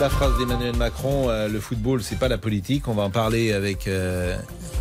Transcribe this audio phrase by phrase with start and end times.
[0.00, 2.88] La phrase d'Emmanuel Macron, euh, le football, c'est pas la politique.
[2.88, 4.36] On va en parler avec euh,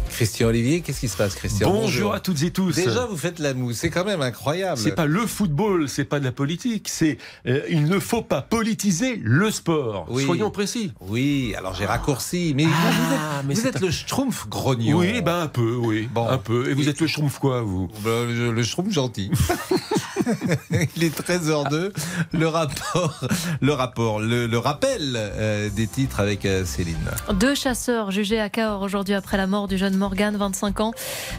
[0.09, 0.82] Christian Olivier.
[0.82, 1.70] Qu'est-ce qui se passe, Christian?
[1.71, 2.73] Bonjour, à toutes et tous.
[2.75, 3.73] Déjà, vous faites la moue.
[3.73, 4.78] C'est quand même incroyable.
[4.79, 6.89] C'est pas le football, c'est pas de la politique.
[6.89, 10.07] C'est euh, il ne faut pas politiser le sport.
[10.10, 10.25] Oui.
[10.25, 10.91] Soyons précis.
[11.02, 12.54] Oui, alors j'ai raccourci.
[12.55, 14.98] Mais vous, vous êtes, Ah, mais vous c'est êtes un- le schtroumpf grognon.
[14.98, 16.09] Oui, ben un peu, oui.
[16.11, 16.27] Bon.
[16.27, 16.70] Un peu.
[16.70, 17.88] Et vous êtes le schtroumpf quoi, vous?
[18.04, 19.30] Ben, le, le schtroumpf gentil.
[20.95, 21.91] Il est 13h02.
[22.32, 23.27] Le rapport,
[23.61, 26.97] le rapport, le, rappel euh, des titres avec euh, Céline.
[27.33, 30.93] Deux chasseurs jugés à Cahors aujourd'hui après la mort du jeune Morgan, 25 ans,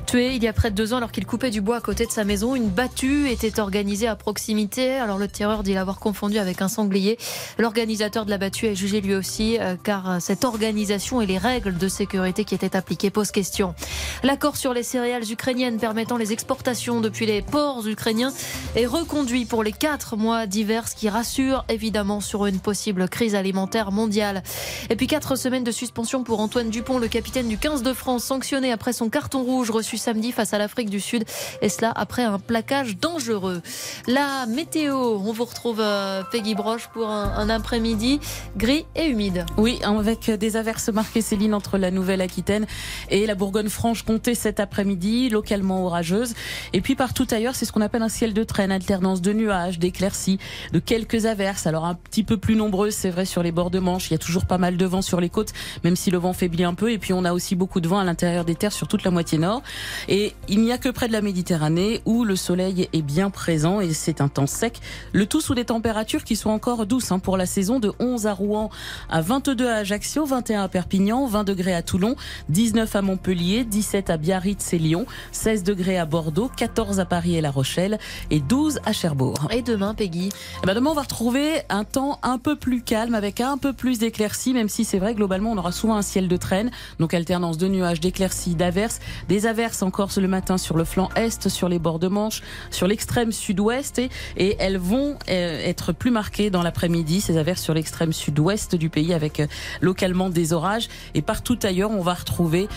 [0.06, 2.06] tué il y a près de deux ans alors qu'il coupait du bois à côté
[2.06, 2.54] de sa maison.
[2.54, 4.94] Une battue était organisée à proximité.
[4.94, 7.18] Alors le terreur dit l'avoir confondu avec un sanglier.
[7.58, 11.76] L'organisateur de la battue est jugé lui aussi euh, car cette organisation et les règles
[11.76, 13.74] de sécurité qui étaient appliquées posent question.
[14.22, 18.32] L'accord sur les céréales ukrainiennes permettant les exportations depuis les ports ukrainiens
[18.74, 23.92] est reconduit pour les quatre mois d'hiver, qui rassure évidemment sur une possible crise alimentaire
[23.92, 24.42] mondiale.
[24.90, 28.24] Et puis quatre semaines de suspension pour Antoine Dupont, le capitaine du 15 de France,
[28.24, 31.24] sanctionné après son carton rouge reçu samedi face à l'Afrique du Sud,
[31.62, 33.62] et cela après un plaquage dangereux.
[34.06, 38.20] La météo, on vous retrouve euh, Peggy Broche pour un, un après-midi
[38.56, 39.46] gris et humide.
[39.56, 42.66] Oui, avec des averses marquées Céline entre la Nouvelle-Aquitaine
[43.10, 46.34] et la Bourgogne-Franche-Comté cet après-midi, localement orageuse.
[46.72, 49.78] Et puis partout ailleurs, c'est ce qu'on appelle un ciel de traîne, alternance de nuages,
[49.78, 50.38] d'éclaircies,
[50.72, 51.66] de quelques averses.
[51.66, 54.10] Alors un petit peu plus nombreuses, c'est vrai, sur les bords de Manche.
[54.10, 55.52] Il y a toujours pas mal de vent sur les côtes,
[55.84, 56.90] même si le vent faiblit un peu.
[56.90, 59.10] Et puis on a aussi beaucoup de vent à l'intérieur des terres sur toute la
[59.10, 59.62] moitié nord.
[60.08, 63.80] Et il n'y a que près de la Méditerranée où le soleil est bien présent
[63.80, 64.80] et c'est un temps sec.
[65.12, 68.26] Le tout sous des températures qui sont encore douces hein, pour la saison de 11
[68.26, 68.70] à Rouen,
[69.08, 72.16] à 22 à Ajaccio, 21 à Perpignan, 20 degrés à Toulon,
[72.48, 77.36] 19 à Montpellier, 17 à Biarritz et Lyon, 16 degrés à Bordeaux, 14 à Paris
[77.36, 77.98] et La Rochelle
[78.30, 78.53] et 12
[78.84, 79.48] à Cherbourg.
[79.50, 80.30] Et demain, Peggy
[80.62, 83.72] Eh ben demain, on va retrouver un temps un peu plus calme avec un peu
[83.72, 86.70] plus d'éclaircies, même si c'est vrai, globalement, on aura souvent un ciel de traîne.
[87.00, 89.00] Donc, alternance de nuages, d'éclaircies, d'averses.
[89.28, 92.86] Des averses encore le matin sur le flanc est, sur les bords de Manche, sur
[92.86, 97.74] l'extrême sud-ouest et, et elles vont euh, être plus marquées dans l'après-midi, ces averses sur
[97.74, 99.46] l'extrême sud-ouest du pays avec euh,
[99.80, 100.88] localement des orages.
[101.14, 102.68] Et partout ailleurs, on va retrouver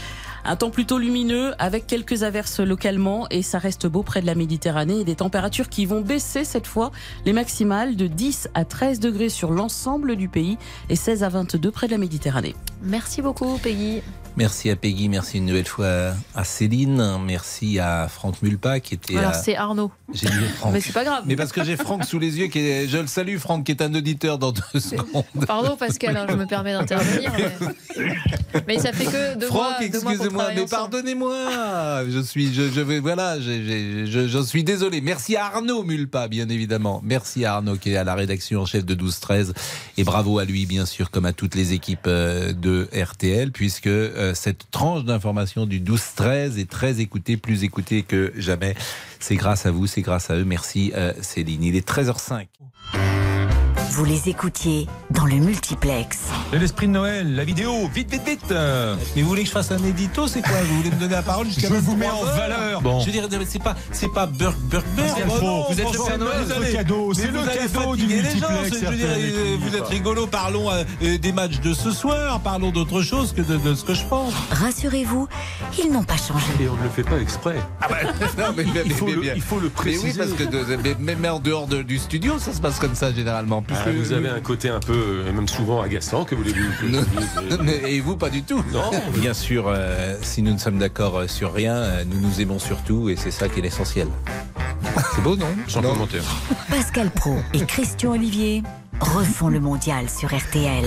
[0.47, 4.33] un temps plutôt lumineux avec quelques averses localement et ça reste beau près de la
[4.33, 6.91] Méditerranée et des températures qui vont baisser cette fois
[7.25, 10.57] les maximales de 10 à 13 degrés sur l'ensemble du pays
[10.89, 12.55] et 16 à 22 près de la Méditerranée.
[12.81, 14.01] Merci beaucoup, Peggy.
[14.37, 19.17] Merci à Peggy, merci une nouvelle fois à Céline, merci à Franck Mulpa qui était.
[19.17, 19.91] Alors à- c'est Arnaud.
[20.13, 20.73] J'ai dit Franck.
[20.73, 21.23] Mais c'est pas grave.
[21.25, 22.87] Mais parce que j'ai Franck sous les yeux, qui est...
[22.87, 25.25] je le salue, Franck, qui est un auditeur dans deux secondes.
[25.47, 27.31] Pardon Pascal, hein, je me permets d'intervenir.
[27.97, 28.05] Mais...
[28.67, 32.03] mais ça fait que deux Franck, excusez-moi, mais pardonnez-moi.
[32.07, 35.01] Je suis, je, je vais, voilà, j'en suis désolé.
[35.01, 37.01] Merci à Arnaud Mulpa, bien évidemment.
[37.03, 39.53] Merci à Arnaud qui est à la rédaction en chef de 12-13.
[39.97, 43.87] Et bravo à lui, bien sûr, comme à toutes les équipes euh, de RTL, puisque
[43.87, 48.75] euh, cette tranche d'information du 12-13 est très écoutée, plus écoutée que jamais.
[49.19, 50.45] C'est grâce à vous, c'est grâce à eux.
[50.45, 51.63] Merci euh, Céline.
[51.63, 52.47] Il est 13h05.
[53.97, 56.19] Vous les écoutiez dans le multiplex.
[56.53, 58.95] L'esprit de Noël, la vidéo, vite, vite, vite euh.
[59.15, 61.23] Mais vous voulez que je fasse un édito C'est quoi Vous voulez me donner la
[61.23, 62.81] parole jusqu'à Je vous 23 mets en valeur.
[62.83, 62.99] Bon.
[62.99, 65.07] Je veux dire, c'est pas, c'est pas Burk Burk Burk.
[65.07, 68.83] Pascal Pro, non, vous êtes le Noël, c'est le cadeau, c'est le cadeau du multiplex,
[68.83, 73.33] euh, Vous êtes rigolo, parlons euh, euh, des matchs de ce soir, parlons d'autre chose
[73.33, 74.31] que de, de ce que je pense.
[74.51, 75.27] Rassurez-vous,
[75.83, 76.45] ils n'ont pas changé.
[76.59, 77.55] Et on ne le fait pas exprès.
[78.37, 79.33] Non, mais, mais- Il faut, mais le, bien.
[79.35, 80.07] il faut le Mais préciser.
[80.09, 82.77] oui, parce que de- mais, mais- mais en dehors de- du studio, ça se passe
[82.77, 83.63] comme ça généralement.
[83.71, 86.91] Ah, vous avez un côté un peu, euh, même souvent agaçant, que voulez-vous que je
[86.91, 87.01] Non.
[87.49, 88.63] dise Mais- Et vous, pas du tout.
[88.71, 88.91] Non.
[89.15, 93.09] Bien sûr, euh, si nous ne sommes d'accord euh, sur rien, nous nous aimons surtout
[93.09, 94.07] et c'est ça qui est l'essentiel.
[95.15, 95.47] C'est beau, non?
[95.67, 95.93] Sans Non.
[95.93, 96.23] commentaire.
[96.69, 98.63] Pascal Pro et Christian Olivier
[98.99, 100.85] refont le mondial sur RTL.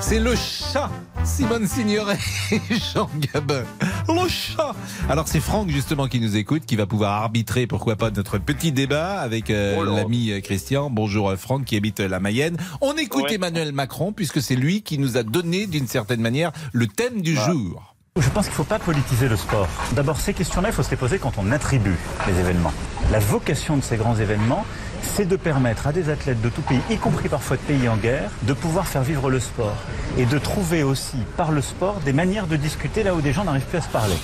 [0.00, 0.90] C'est le chat
[1.24, 2.18] Simone Signoret
[2.50, 2.60] et
[2.94, 3.62] Jean Gabin.
[4.08, 4.74] Le chat
[5.08, 8.72] Alors c'est Franck justement qui nous écoute, qui va pouvoir arbitrer, pourquoi pas, notre petit
[8.72, 10.90] débat avec euh, Oh l'ami euh, Christian.
[10.90, 12.56] Bonjour euh, Franck qui habite la Mayenne.
[12.80, 13.34] On écoute Ouais.
[13.34, 17.34] Emmanuel Macron puisque c'est lui qui nous a donné d'une certaine manière le thème du
[17.36, 17.94] jour.
[18.16, 19.68] Je pense qu'il ne faut pas politiser le sport.
[19.92, 21.96] D'abord, ces questions-là, il faut se les poser quand on attribue
[22.26, 22.72] les événements.
[23.10, 24.66] La vocation de ces grands événements,
[25.02, 27.96] c'est de permettre à des athlètes de tout pays, y compris parfois de pays en
[27.96, 29.76] guerre, de pouvoir faire vivre le sport.
[30.18, 33.44] Et de trouver aussi, par le sport, des manières de discuter là où des gens
[33.44, 34.16] n'arrivent plus à se parler.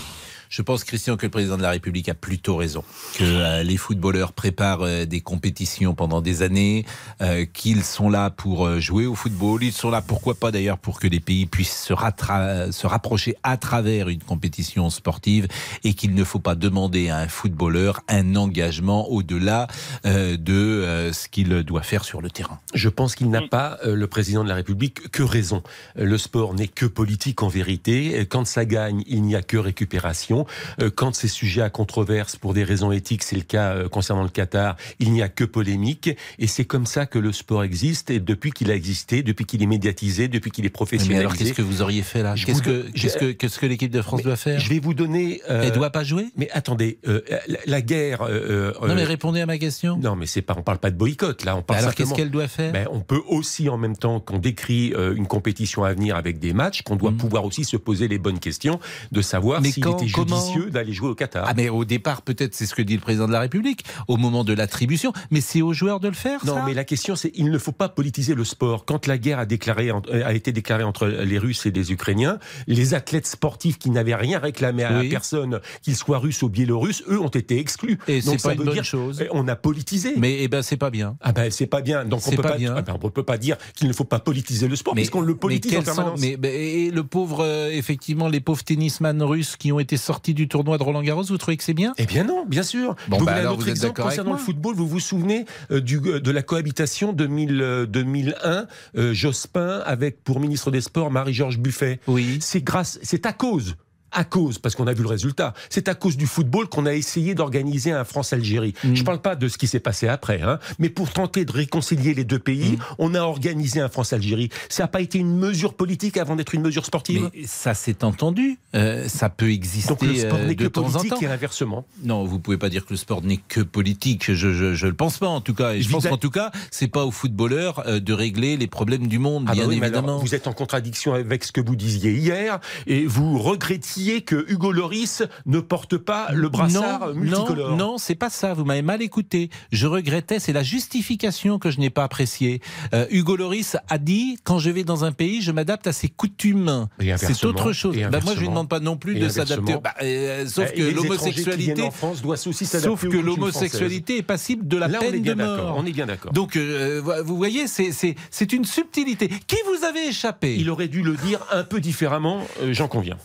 [0.48, 2.82] Je pense, Christian, que le président de la République a plutôt raison.
[3.16, 6.86] Que euh, les footballeurs préparent euh, des compétitions pendant des années,
[7.20, 9.62] euh, qu'ils sont là pour jouer au football.
[9.62, 14.08] Ils sont là, pourquoi pas d'ailleurs, pour que les pays puissent se, rapprocher à travers
[14.08, 15.48] une compétition sportive
[15.84, 19.66] et qu'il ne faut pas demander à un footballeur un engagement au-delà
[20.04, 22.60] de ce qu'il doit faire sur le terrain.
[22.74, 25.62] Je pense qu'il n'a pas, le président de la République, que raison.
[25.96, 28.26] Le sport n'est que politique en vérité.
[28.30, 30.37] Quand ça gagne, il n'y a que récupération.
[30.80, 34.22] Euh, Quand c'est sujet à controverse pour des raisons éthiques, c'est le cas euh, concernant
[34.22, 36.10] le Qatar, il n'y a que polémique.
[36.38, 38.10] Et c'est comme ça que le sport existe.
[38.10, 41.18] Et depuis qu'il a existé, depuis qu'il est médiatisé, depuis qu'il est Mais professionnalisé.
[41.20, 44.58] alors, qu'est-ce que vous auriez fait là Qu'est-ce que, l'équipe de France Mais doit faire
[44.60, 45.40] Je vais vous donner.
[45.50, 48.22] euh, Elle doit pas jouer Mais attendez, euh, la, la guerre.
[48.22, 49.96] euh, Non, mais répondez à ma question.
[49.98, 50.54] non, mais c'est pas.
[50.56, 51.54] On parle pas de boycott là.
[51.54, 54.20] On Mais parle alors, qu'est-ce qu'elle doit faire Ben, on peut aussi, en même temps
[54.20, 57.16] qu'on décrit une compétition à venir avec des matchs, qu'on doit Mhm.
[57.16, 58.78] pouvoir aussi se poser les bonnes questions
[59.12, 61.44] de savoir Mais s'il était judicieux d'aller jouer au Qatar.
[61.48, 64.16] Ah mais au départ peut-être c'est ce que dit le président de la République au
[64.16, 66.62] moment de l'attribution mais c'est aux joueurs de le faire non, ça?
[66.66, 68.84] mais la question c'est il ne faut pas politiser le sport.
[68.84, 72.38] Quand la guerre a, déclaré, euh, a été déclarée entre les Russes et les Ukrainiens,
[72.66, 75.08] les athlètes sportifs qui n'avaient rien réclamé à Oui.
[75.08, 77.98] personne, qu'ils soient russes ou biélorusses, eux ont été exclus.
[78.08, 80.14] et c'est ça pas une bonne dire chose on a politisé.
[80.16, 82.04] mais eh ben c'est pas bien Ah ben c'est pas bien.
[82.04, 82.74] Donc on peut pas pas, bien.
[82.76, 85.36] ah ben, on peut pas dire qu'il ne faut pas politiser le sport puisqu'on le
[85.36, 86.20] politise en sont- permanence.
[86.20, 90.17] mais, mais- et le pauvre euh, effectivement les pauvres tennisman russes qui ont été sortis
[90.26, 91.94] du tournoi de Roland Garros vous trouvez que c'est bien?
[91.98, 92.96] Eh bien non, bien sûr.
[93.08, 94.74] Bon, vous bah un autre vous exemple concernant le football?
[94.74, 98.66] Vous vous souvenez euh, du, de la cohabitation 2000, euh, 2001,
[98.96, 102.00] euh, Jospin avec pour ministre des Sports Marie-Georges Buffet?
[102.06, 103.76] oui C'est grâce, c'est à cause.
[104.10, 106.94] À cause, parce qu'on a vu le résultat, c'est à cause du football qu'on a
[106.94, 108.74] essayé d'organiser un France-Algérie.
[108.82, 108.94] Mm.
[108.94, 111.52] Je ne parle pas de ce qui s'est passé après, hein, mais pour tenter de
[111.52, 112.78] réconcilier les deux pays, Mm.
[112.98, 114.48] on a organisé un France-Algérie.
[114.70, 117.30] Ça n'a pas été une mesure politique avant d'être une mesure sportive?
[117.34, 120.68] Mais ça s'est entendu Euh, ça peut exister Donc le sport euh, n'est de que
[120.68, 121.86] temps en politique temps et inversement.
[122.04, 124.32] Non, vous pouvez pas dire que le sport n'est que politique.
[124.32, 125.72] Je, je le pense pas en tout cas.
[125.74, 129.06] Et je pense qu'en tout cas, c'est pas aux footballeurs euh, de régler les problèmes
[129.06, 130.18] du monde, Ah bah bien oui, mais alors, évidemment.
[130.18, 134.72] vous êtes en contradiction avec ce que vous disiez hier et vous regrettiez que Hugo
[134.72, 137.70] Loris ne porte pas le brassard non, multicolore.
[137.70, 138.54] Non, non, c'est pas ça.
[138.54, 139.50] Vous m'avez mal écouté.
[139.72, 140.38] Je regrettais.
[140.38, 142.60] C'est la justification que je n'ai pas appréciée.
[142.94, 146.08] Euh, Hugo Loris a dit quand je vais dans un pays, je m'adapte à ses
[146.08, 146.86] coutumes.
[147.16, 147.96] C'est autre chose.
[147.96, 148.50] Bah, moi, je lui inversement.
[148.50, 149.76] demande pas non plus de s'adapter.
[149.82, 151.90] Bah, euh, sauf Eh, que qui l'homosexualité,
[152.36, 154.88] sauf que l'homosexualité est passible de la.
[154.88, 155.74] Là, est peine de mort.
[155.76, 156.32] On est bien d'accord.
[156.32, 159.28] Donc, euh, vous voyez, c'est- une subtilité.
[159.46, 160.56] Qui vous avait échappé?
[160.58, 163.18] Il aurait dû le dire un peu différemment, euh, j'en conviens.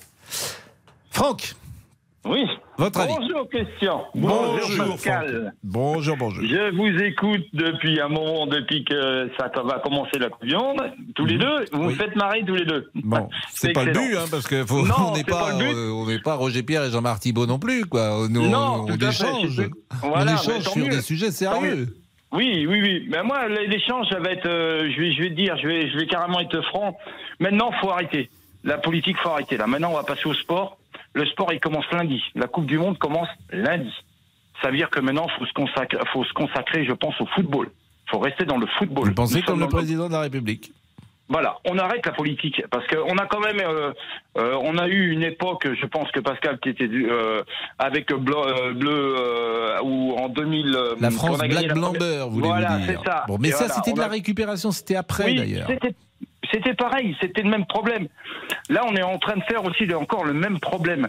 [1.13, 1.53] Franck,
[2.25, 2.43] Oui.
[2.77, 4.03] votre avis Bonjour Christian.
[4.15, 5.53] Bonjour, Pascal.
[5.63, 6.43] Bonjour, bonjour.
[6.43, 10.81] Je vous écoute depuis un moment, depuis que ça va commencer la Coupe du Monde.
[11.15, 11.85] Tous les deux, vous Mhm.
[11.87, 11.93] Oui.
[11.93, 12.89] me faites marrer tous les deux.
[12.95, 15.91] Bon, c'est pas le but, hein, parce que faut, Non, on n'est pas, pas euh,
[15.91, 18.27] on n'est pas Roger Pierre et Jean-Marc Thibault non plus, quoi.
[18.29, 19.61] Nous, Non, on, tout à fait, échange,
[20.01, 20.89] on voilà, échange sur mieux.
[20.89, 21.95] des sujets sérieux.
[22.31, 23.05] Oui, oui, oui.
[23.11, 25.91] Mais moi, l'échange, ça va être, euh, je vais, je vais te dire, je vais,
[25.91, 26.97] je vais carrément être franc.
[27.39, 28.31] Maintenant, faut arrêter.
[28.63, 29.57] La politique, faut arrêter.
[29.57, 30.77] Là, maintenant, on va passer au sport.
[31.13, 32.21] Le sport, il commence lundi.
[32.35, 33.91] La Coupe du Monde commence lundi.
[34.61, 37.69] Ça veut dire que maintenant, faut se consacrer, faut se consacrer, je pense, au football.
[38.09, 39.07] Faut rester dans le football.
[39.09, 40.71] Vous pensez Nous comme le président de la République?
[41.29, 43.93] Voilà, on arrête la politique parce qu'on a quand même, euh,
[44.37, 47.41] euh, on a eu une époque, je pense que Pascal qui était euh,
[47.79, 49.15] avec bleu, bleu
[49.83, 50.75] ou en 2000.
[50.75, 53.23] euh, La France a gagné Black la première- voulez-vous Voilà, dire c'est ça.
[53.27, 55.67] Bon, mais Et ça, voilà, c'était de on la récupération, c'était après oui, d'ailleurs.
[56.53, 58.07] C'était- pareil, c'était le même problème.
[58.69, 61.07] Là, on est en train de faire aussi encore le même problème.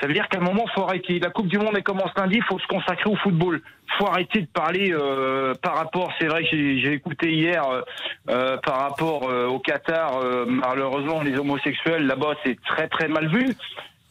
[0.00, 1.18] Ça veut dire qu'à un moment, faut arrêter.
[1.20, 3.60] La Coupe du Monde, elle commence lundi, il faut se consacrer au football.
[3.98, 7.80] faut arrêter de parler euh, par rapport, c'est vrai que j'ai écouté hier, euh,
[8.28, 13.54] euh, par rapport euh, au Qatar, malheureusement, les homosexuels, là-bas, c'est très très mal vu.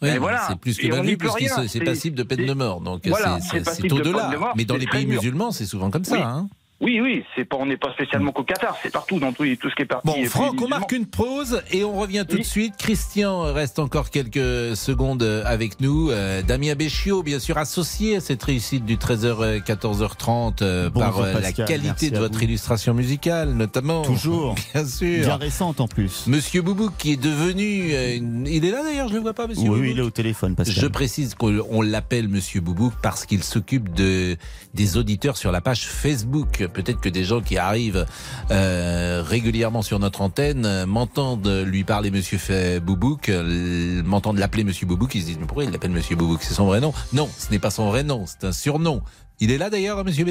[0.02, 0.42] Oui, voilà.
[0.48, 2.80] C'est plus que mal vu, puisque c'est- passible de peine de mort.
[2.82, 3.58] Donc Voilà, c'est-
[3.92, 4.30] au-delà.
[4.30, 6.16] de Mais dans les pays musulmans, c'est souvent comme ça.
[6.16, 6.22] Oui.
[6.24, 6.48] hein.
[6.84, 9.70] Oui, oui, c'est pas, on n'est pas spécialement qu'au Qatar, c'est partout dans tout, tout
[9.70, 10.06] ce qui est parti.
[10.06, 12.46] Bon, Franck, on marque une pause et on revient tout de Oui.
[12.46, 12.76] suite.
[12.78, 16.12] Christian reste encore quelques secondes avec nous.
[16.12, 21.20] Euh, Damien Béchiot, bien sûr, associé à cette réussite du 13h, 14h30 euh, Bonjour, par
[21.22, 24.02] euh, la qualité merci de votre illustration musicale, notamment.
[24.02, 24.56] Toujours.
[24.74, 25.20] Bien sûr.
[25.26, 26.26] Bien récente en plus.
[26.28, 27.94] Monsieur Boubouk qui est devenu...
[27.94, 29.92] euh, une- Il est là d'ailleurs, je ne le vois pas, monsieur Oui, oui, Boubouk
[29.94, 30.76] il est au téléphone, Pascal.
[30.76, 34.36] Je précise qu'on on l'appelle Monsieur Boubouk parce qu'il s'occupe de
[34.74, 36.68] des auditeurs sur la page Facebook.
[36.74, 38.06] Peut-être que des gens qui arrivent
[38.52, 42.40] euh, régulièrement sur notre antenne euh, m'entendent lui parler Monsieur
[42.80, 45.16] Boubouk, euh, m'entendent l'appeler Monsieur Boubouk.
[45.16, 46.42] Ils se disent mais pourquoi il l'appelle Monsieur Boubouk?
[46.44, 49.02] C'est son vrai nom Non, ce n'est pas son vrai nom, c'est un surnom.
[49.40, 50.26] Il est là d'ailleurs, monsieur,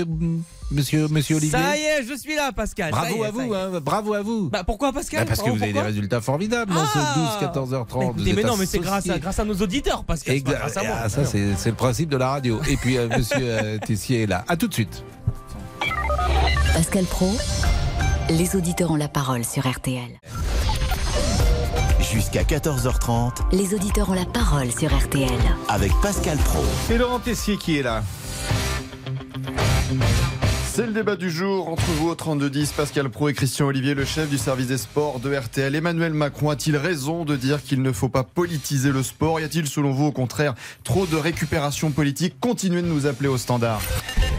[0.70, 1.58] monsieur, monsieur Olivier?
[1.58, 2.92] Ça y est, je suis là, Pascal.
[2.92, 4.48] Bravo est, à vous, hein, bravo à vous.
[4.48, 5.20] Bah, pourquoi, Pascal?
[5.20, 8.34] Bah, parce que vous avez des résultats formidables dans Ah ce 12, 14h30.
[8.34, 9.20] Mais, non, mais c'est grâce à, associé.
[9.20, 10.36] grâce à nos auditeurs, Pascal.
[10.36, 10.94] Exa- grâce à moi.
[11.02, 12.60] ah, ça, c'est c'est le principe de la radio.
[12.70, 14.44] Et puis, euh, monsieur euh, Tessier est là.
[14.48, 15.04] À tout de suite.
[16.74, 17.30] Pascal Pro,
[18.30, 20.18] les auditeurs ont la parole sur RTL.
[22.00, 25.30] Jusqu'à 14h30 Les auditeurs ont la parole sur RTL.
[25.68, 26.64] avec Pascal Pro.
[26.90, 28.02] Et Laurent Tessier qui est là.
[30.74, 34.06] C'est le débat du jour entre vous au 3210, Pascal Pro et Christian Olivier, le
[34.06, 35.74] chef du service des sports de RTL.
[35.74, 39.38] Emmanuel Macron a-t-il raison de dire qu'il ne faut pas politiser le sport?
[39.38, 42.36] Y a-t-il selon vous au contraire trop de récupération politique?
[42.40, 43.82] Continuez de nous appeler au standard.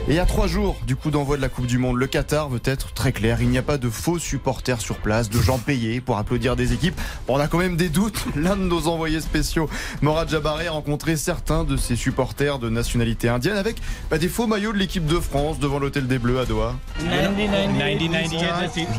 [0.10, 2.60] Et à trois jours du coup d'envoi de la Coupe du Monde, le Qatar veut
[2.66, 3.42] être très clair.
[3.42, 6.74] Il n'y a pas de faux supporters sur place, de gens payés pour applaudir des
[6.74, 7.00] équipes.
[7.30, 8.26] On a quand même des doutes.
[8.36, 9.70] L'un de nos envoyés spéciaux,
[10.02, 13.78] Morad Jabaré, a rencontré certains de ses supporters de nationalité indienne avec
[14.10, 16.76] bah, des faux maillots de l'équipe de France devant l'hôtel des Bleus à Doha.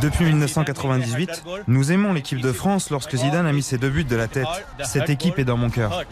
[0.02, 4.14] Depuis 1998, nous aimons l'équipe de France lorsque Zidane a mis ses deux buts de
[4.14, 4.46] la tête.
[4.84, 6.04] Cette équipe est dans mon cœur.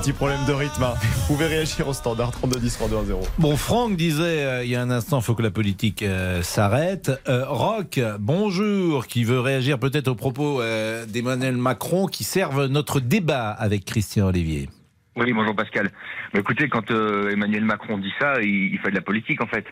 [0.00, 0.82] Petit problème de rythme.
[0.82, 0.94] hein.
[1.28, 3.28] Vous pouvez réagir au standard 3210 3210.
[3.38, 6.40] Bon, Franck disait euh, il y a un instant, il faut que la politique euh,
[6.40, 7.10] s'arrête.
[7.28, 13.00] Euh, Rock, bonjour, qui veut réagir peut-être aux propos euh, d'Emmanuel Macron qui servent notre
[13.00, 14.70] débat avec Christian Olivier.
[15.16, 15.90] Oui, bonjour Pascal.
[16.32, 19.46] Mais écoutez, quand euh, Emmanuel Macron dit ça, il, il fait de la politique en
[19.48, 19.66] fait.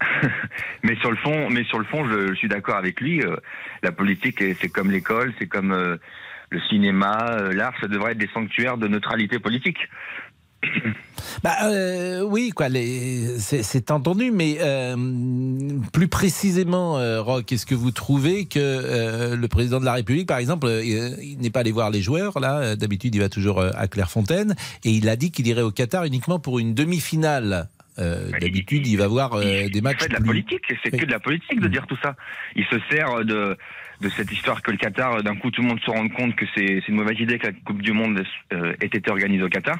[0.84, 3.22] mais sur le fond, mais sur le fond, je, je suis d'accord avec lui.
[3.22, 3.36] euh,
[3.82, 5.96] la politique, c'est comme l'école, c'est comme euh,
[6.54, 7.74] le cinéma, euh, l'art.
[7.80, 9.78] Ça devrait être des sanctuaires de neutralité politique.
[11.42, 14.96] Bah euh, oui, quoi, c'est c'est entendu, mais euh,
[15.92, 20.38] plus précisément, euh, Rock, est-ce que vous trouvez que le président de la République, par
[20.38, 24.54] exemple, il n'est pas allé voir les joueurs là D'habitude, il va toujours à Clairefontaine,
[24.84, 27.68] et il a dit qu'il irait au Qatar uniquement pour une demi-finale.
[27.98, 30.02] Euh, D'habitude, il va voir euh, des matchs.
[30.02, 32.16] Fait de la politique, c'est que de la politique de dire tout ça.
[32.56, 33.56] Il se sert de
[34.04, 36.44] de cette histoire que le Qatar, d'un coup, tout le monde se rende compte que
[36.54, 39.48] c'est c'est une mauvaise idée que la Coupe du Monde euh, ait été organisée au
[39.48, 39.78] Qatar.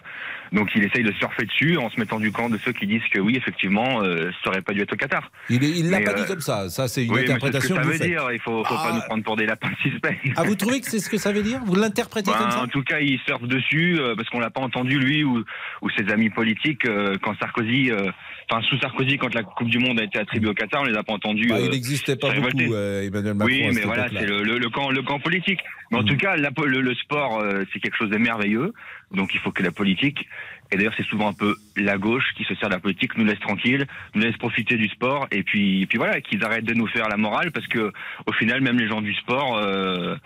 [0.55, 3.03] Donc il essaye de surfer dessus en se mettant du camp de ceux qui disent
[3.13, 5.31] que oui, effectivement, euh, ça aurait pas dû être au Qatar.
[5.51, 6.69] Il l'a pas euh, dit comme ça.
[6.71, 8.29] Ça, c'est une oui, mais ce interprétation que ça veut dire.
[8.33, 8.93] Il faut, faut pas Ah.
[8.95, 10.17] nous prendre pour des lapins suspects.
[10.37, 11.61] Ah, vous trouvez que c'est ce que ça veut dire?
[11.67, 12.63] Vous l'interprétez Ben, comme ça?
[12.63, 15.43] en tout cas, il surfe dessus euh, parce qu'on l'a pas entendu lui ou,
[15.83, 18.11] ou ses amis politiques euh, quand Sarkozy, euh,
[18.49, 20.97] enfin sous Sarkozy, quand la Coupe du Monde a été attribuée au Qatar, on les
[20.97, 21.49] a pas entendus.
[21.49, 23.53] Bah, Il n'existait pas beaucoup, euh, Emmanuel Macron.
[23.53, 25.61] Oui, mais voilà, c'est le, le, le camp, le camp politique.
[25.91, 27.43] Mais en tout cas, la le, le sport,
[27.73, 28.73] c'est quelque chose de merveilleux.
[29.14, 30.26] Donc, il faut que la politique,
[30.71, 33.25] et d'ailleurs, c'est souvent un peu la gauche qui se sert de la politique, nous
[33.25, 36.87] laisse tranquille, nous laisse profiter du sport, et puis, puis voilà, qu'ils arrêtent de nous
[36.87, 37.92] faire la morale, parce que
[38.26, 39.56] au final, même les gens du sport.
[39.56, 40.16] Euh,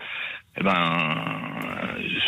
[0.57, 1.39] eh ben,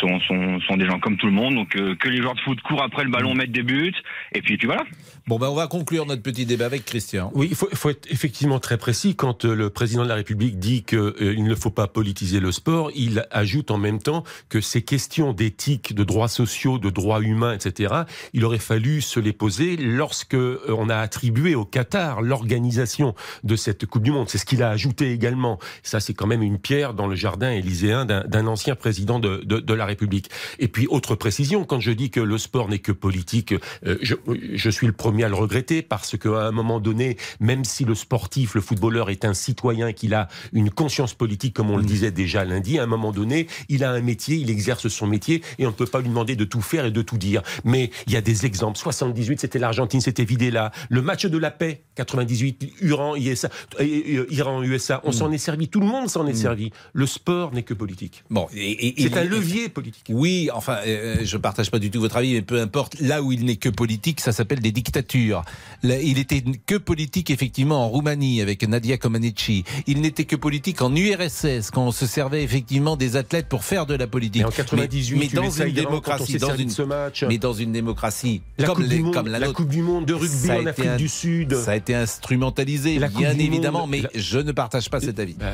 [0.00, 2.40] sont, sont, sont des gens comme tout le monde, donc euh, que les joueurs de
[2.40, 3.94] foot courent après le ballon, mettent des buts,
[4.34, 4.84] et puis, et puis voilà.
[5.26, 7.30] Bon, ben, on va conclure notre petit débat avec Christian.
[7.34, 9.14] Oui, il faut, faut être effectivement très précis.
[9.14, 12.90] Quand euh, le président de la République dit qu'il ne faut pas politiser le sport,
[12.94, 17.54] il ajoute en même temps que ces questions d'éthique, de droits sociaux, de droits humains,
[17.54, 17.94] etc.,
[18.32, 23.14] il aurait fallu se les poser lorsque euh, on a attribué au Qatar l'organisation
[23.44, 24.28] de cette Coupe du Monde.
[24.28, 25.58] C'est ce qu'il a ajouté également.
[25.82, 29.60] Ça, c'est quand même une pierre dans le jardin élyséen d'un ancien président de, de,
[29.60, 30.30] de la République.
[30.58, 33.54] Et puis, autre précision, quand je dis que le sport n'est que politique,
[33.86, 34.14] euh, je,
[34.54, 37.94] je suis le premier à le regretter parce qu'à un moment donné, même si le
[37.94, 42.10] sportif, le footballeur est un citoyen, qu'il a une conscience politique, comme on le disait
[42.10, 45.66] déjà lundi, à un moment donné, il a un métier, il exerce son métier et
[45.66, 47.42] on ne peut pas lui demander de tout faire et de tout dire.
[47.64, 48.78] Mais il y a des exemples.
[48.78, 50.72] 78, c'était l'Argentine, c'était Videla.
[50.88, 53.48] Le match de la paix, 98, Iran, ISA,
[53.80, 55.68] euh, Iran, USA, on s'en est servi.
[55.68, 56.70] Tout le monde s'en est servi.
[56.92, 58.01] Le sport n'est que politique.
[58.30, 60.04] Bon, et- et- C'est un levier politique.
[60.08, 62.98] Oui, enfin, euh, je partage pas du tout votre avis, mais peu importe.
[63.00, 65.42] Là où il n'est que politique, ça s'appelle des dictatures.
[65.82, 69.64] Là, il était que politique effectivement en Roumanie avec Nadia Comaneci.
[69.86, 73.86] Il n'était que politique en URSS quand on se servait effectivement des athlètes pour faire
[73.86, 74.42] de la politique.
[74.42, 77.24] Mais en 98, mais, tu dans une démocratie, dans une ce match.
[77.28, 80.04] mais dans une démocratie La comme, Coupe du les- Monde- comme la Coupe du Monde
[80.06, 81.54] de rugby en Afrique un- du Sud.
[81.56, 85.18] Ça a été instrumentalisé, La bien évidemment, Monde, mais la- je ne partage pas cet
[85.18, 85.34] avis.
[85.34, 85.46] Bah,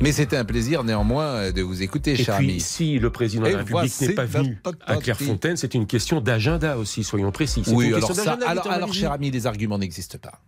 [0.00, 3.48] Mais c'était un plaisir néanmoins euh, de vous écouter, Et puis, si le président de
[3.48, 7.62] la République n'est pas venu à Clairefontaine, c'est une question d'agenda aussi, soyons précis.
[7.68, 10.40] Oui, une alors ça, alors, alors cher ami, les arguments n'existent pas.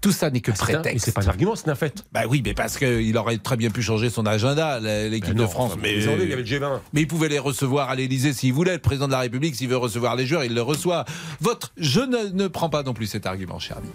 [0.00, 1.04] Tout ça n'est que Ah, mais prétexte.
[1.06, 2.04] c'est pas un argument, c'est un fait.
[2.12, 5.46] Bah oui, mais parce qu'il aurait très bien pu changer son agenda, l'équipe Ben de
[5.46, 5.72] France.
[5.80, 6.80] Mais, avez, il y avait le G20.
[6.92, 8.74] mais il pouvait les recevoir à l'Élysée s'il voulait.
[8.74, 11.06] Le président de la République, s'il veut recevoir les joueurs, il le reçoit.
[11.40, 13.88] Votre, je ne, ne prends pas non plus cet argument, cher ami.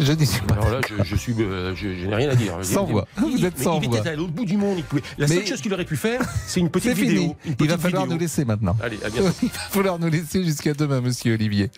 [0.00, 0.54] Je n'y suis pas.
[0.54, 2.54] Alors là, je, je suis, euh, je, je n'ai rien à dire.
[2.62, 3.06] Sans voix.
[3.16, 3.98] Vous êtes sans il voix.
[3.98, 4.76] était à l'autre bout du monde.
[4.78, 7.22] Il pouvait- La seule Mais- chose qu'il aurait pu faire, c'est une petite C'est vidéo.
[7.22, 7.36] fini.
[7.46, 8.14] Une Il va falloir vidéo.
[8.16, 8.76] nous laisser maintenant.
[8.82, 9.28] Allez, à bientôt.
[9.42, 11.70] Il va falloir nous laisser jusqu'à demain, monsieur Olivier.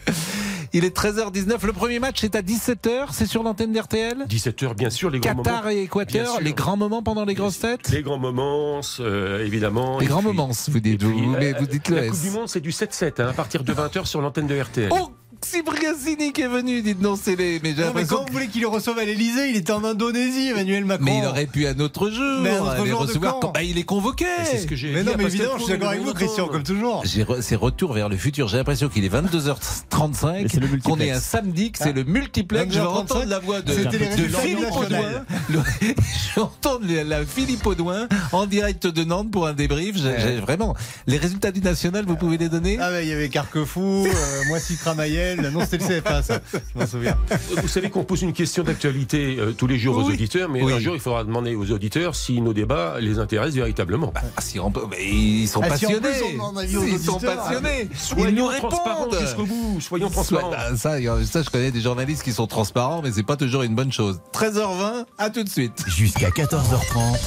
[0.72, 1.64] Il est 13h19.
[1.66, 3.08] Le premier match est à 17h.
[3.12, 5.70] C'est sur l'antenne d'RTL 17h, bien sûr, les grands Qatar moments.
[5.70, 9.98] et Équateur, les grands moments pendant les grosses têtes Les grands moments, euh, évidemment.
[10.00, 12.10] Les grands puis- moments, vous dites, puis, vous, mais euh, vous dites le La S.
[12.10, 14.88] Coupe du Monde, c'est du 7-7, hein, à partir de 20h sur l'antenne de RTL.
[14.92, 15.10] Oh
[15.44, 15.92] Cyprien
[16.32, 17.60] qui est venu, dites non, c'est les.
[17.62, 20.48] Mais Non, mais quand vous voulez qu'il le reçoive à l'Elysée, il était en Indonésie,
[20.48, 21.04] Emmanuel Macron.
[21.04, 22.40] Mais il aurait pu un autre jour.
[22.42, 24.24] Mais un autre aller jour recevoir quand Bah, il est convoqué.
[24.44, 26.14] c'est ce que j'ai Mais dit non, à mais évidemment, je suis d'accord avec vous,
[26.14, 27.02] Christian, comme toujours.
[27.04, 28.48] J'ai re- C'est retour vers le futur.
[28.48, 30.82] J'ai l'impression qu'il est 22h35, Et c'est le multiplex.
[30.84, 32.72] qu'on est un samedi, que c'est le multiplex.
[32.74, 34.72] Je vais 22h35, entendre la voix de, c'était les de résultats Philippe.
[34.76, 35.24] Audouin.
[35.50, 39.96] Le- Je vais entendre la, Philippe Audouin en direct de Nantes pour un débrief.
[40.40, 40.74] Vraiment
[41.06, 42.04] les résultats du national.
[42.06, 44.94] Vous pouvez les donner Ah, ouais, il y avait Carquefou, euh, moi, Citra
[45.36, 45.52] Mayel.
[45.52, 46.40] Non, c'était le CFA, ça.
[46.52, 47.16] Je m'en souviens.
[47.60, 50.72] Vous savez qu'on pose une question d'actualité euh, tous les jours aux auditeurs, mais Oui.
[50.72, 54.12] un jour, il faudra demander aux auditeurs si nos débats les intéressent véritablement.
[54.16, 56.08] Ah, si on peut- mais ils sont Ah, si passionnés.
[56.40, 57.88] on aux ils sont passionnés.
[57.90, 59.20] ils Soyons nous transparents répondent.
[59.20, 59.80] jusqu'au bout.
[59.80, 60.50] Soyons transparents.
[60.50, 63.74] bah, ça, ça, je connais des journalistes qui sont transparents, mais c'est pas toujours une
[63.74, 64.20] bonne chose.
[64.32, 65.84] 13h20, à tout de suite.
[65.86, 67.18] Jusqu'à 14h30,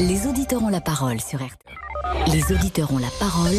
[0.00, 2.28] Les auditeurs ont la parole sur RTL.
[2.32, 3.54] Les auditeurs ont la parole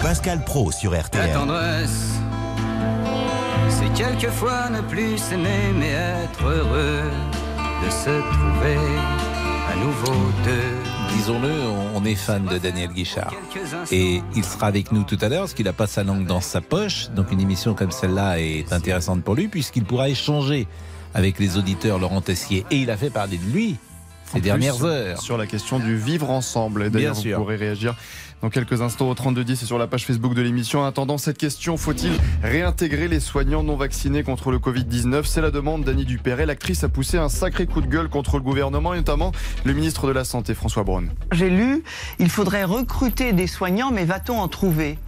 [0.00, 1.32] Pascal Pro sur La RTL.
[1.32, 1.90] tendresse,
[3.78, 7.02] c'est quelquefois ne plus s'aimer, mais être heureux
[7.84, 8.78] de se trouver
[9.72, 11.16] à nouveau deux.
[11.16, 11.50] Disons-le,
[11.94, 13.32] on- est fan de Daniel Guichard.
[13.92, 16.40] Et il sera avec nous tout à l'heure parce qu'il n'a pas sa langue dans
[16.40, 17.10] sa poche.
[17.10, 20.66] Donc une émission comme celle-là est intéressante pour lui puisqu'il pourra échanger
[21.14, 22.66] avec les auditeurs Laurent Tessier.
[22.72, 23.76] Et il a fait parler de lui
[24.32, 25.20] ces dernières heures.
[25.20, 26.82] Sur la question du vivre ensemble.
[26.84, 27.94] Et D'ailleurs, Bien vous pourrez réagir
[28.42, 30.80] dans quelques instants au 3210 et sur la page Facebook de l'émission.
[30.80, 32.10] En attendant cette question, faut-il
[32.42, 36.44] réintégrer les soignants non vaccinés contre le Covid-19 C'est la demande d'Annie Dupéret.
[36.44, 39.30] L'actrice a poussé un sacré coup de gueule contre le gouvernement et notamment
[39.64, 41.06] le ministre de la Santé, François Braun.
[41.30, 41.84] J'ai lu,
[42.18, 44.98] il faudrait recruter des soignants, mais va-t-on en trouver?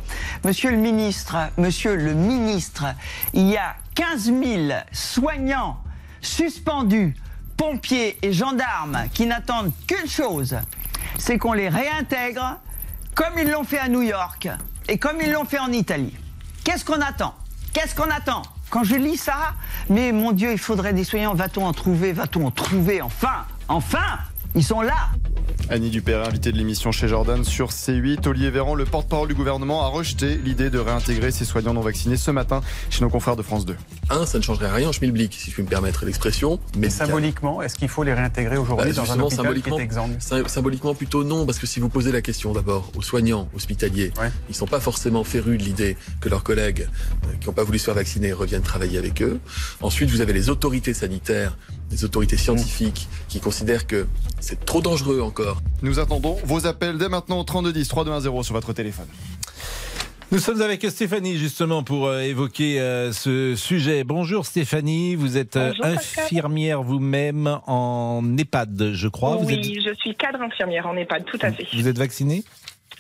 [0.44, 2.84] Monsieur le ministre, monsieur le ministre,
[3.32, 4.42] il y a 15 000
[4.92, 5.78] soignants
[6.20, 7.16] suspendus,
[7.56, 10.56] pompiers et gendarmes qui n'attendent qu'une chose,
[11.18, 12.60] c'est qu'on les réintègre
[13.14, 14.48] comme ils l'ont fait à New York
[14.88, 16.14] et comme ils l'ont fait en Italie.
[16.64, 17.34] Qu'est-ce qu'on attend?
[17.72, 18.42] Qu'est-ce qu'on attend?
[18.70, 19.54] Quand je lis ça,
[19.88, 22.12] mais mon Dieu, il faudrait des soignants, va-t-on en trouver?
[22.12, 23.02] Va-t-on en trouver?
[23.02, 23.44] Enfin!
[23.68, 24.18] Enfin
[24.56, 24.94] Ils sont là
[25.70, 28.28] Annie Dupéret, invitée de l'émission chez Jordan sur C8.
[28.28, 32.18] Olivier Véran, le porte-parole du gouvernement, a rejeté l'idée de réintégrer ces soignants non vaccinés
[32.18, 33.74] ce matin chez nos confrères de France 2.
[34.10, 36.60] Un, ça ne changerait rien en schmilblick, si je puis me permettre l'expression.
[36.76, 40.94] Mais symboliquement, est-ce qu'il faut les réintégrer aujourd'hui dans un hôpital qui symboliquement, est symboliquement
[40.94, 44.12] plutôt non, parce que si vous posez la question d'abord aux soignants hospitaliers,
[44.50, 46.88] ils sont pas forcément férus de l'idée que leurs collègues
[47.24, 49.40] euh, qui n'ont pas voulu se faire vacciner reviennent travailler avec eux.
[49.80, 51.56] Ensuite, vous avez les autorités sanitaires,
[51.90, 54.06] les autorités scientifiques qui considèrent que
[54.44, 55.62] c'est trop dangereux encore.
[55.82, 59.06] Nous attendons vos appels dès maintenant au 3210 3210 sur votre téléphone.
[60.32, 64.04] Nous sommes avec Stéphanie justement pour euh, évoquer euh, ce sujet.
[64.04, 69.36] Bonjour Stéphanie, vous êtes euh, Bonjour, infirmière vous-même en EHPAD, je crois.
[69.36, 71.66] Vous oui, êtes, je suis cadre infirmière en EHPAD, tout à fait.
[71.72, 72.44] vous êtes vaccinée?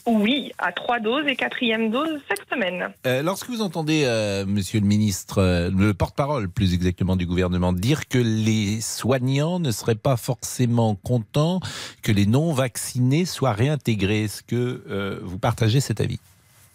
[0.06, 2.88] Oui, à trois doses et quatrième dose cette semaine.
[3.06, 7.72] Euh, lorsque vous entendez, euh, Monsieur le ministre, euh, le porte-parole plus exactement du gouvernement,
[7.72, 11.60] dire que les soignants ne seraient pas forcément contents
[12.02, 16.20] que les non-vaccinés soient réintégrés, est-ce que vous partagez cet avis?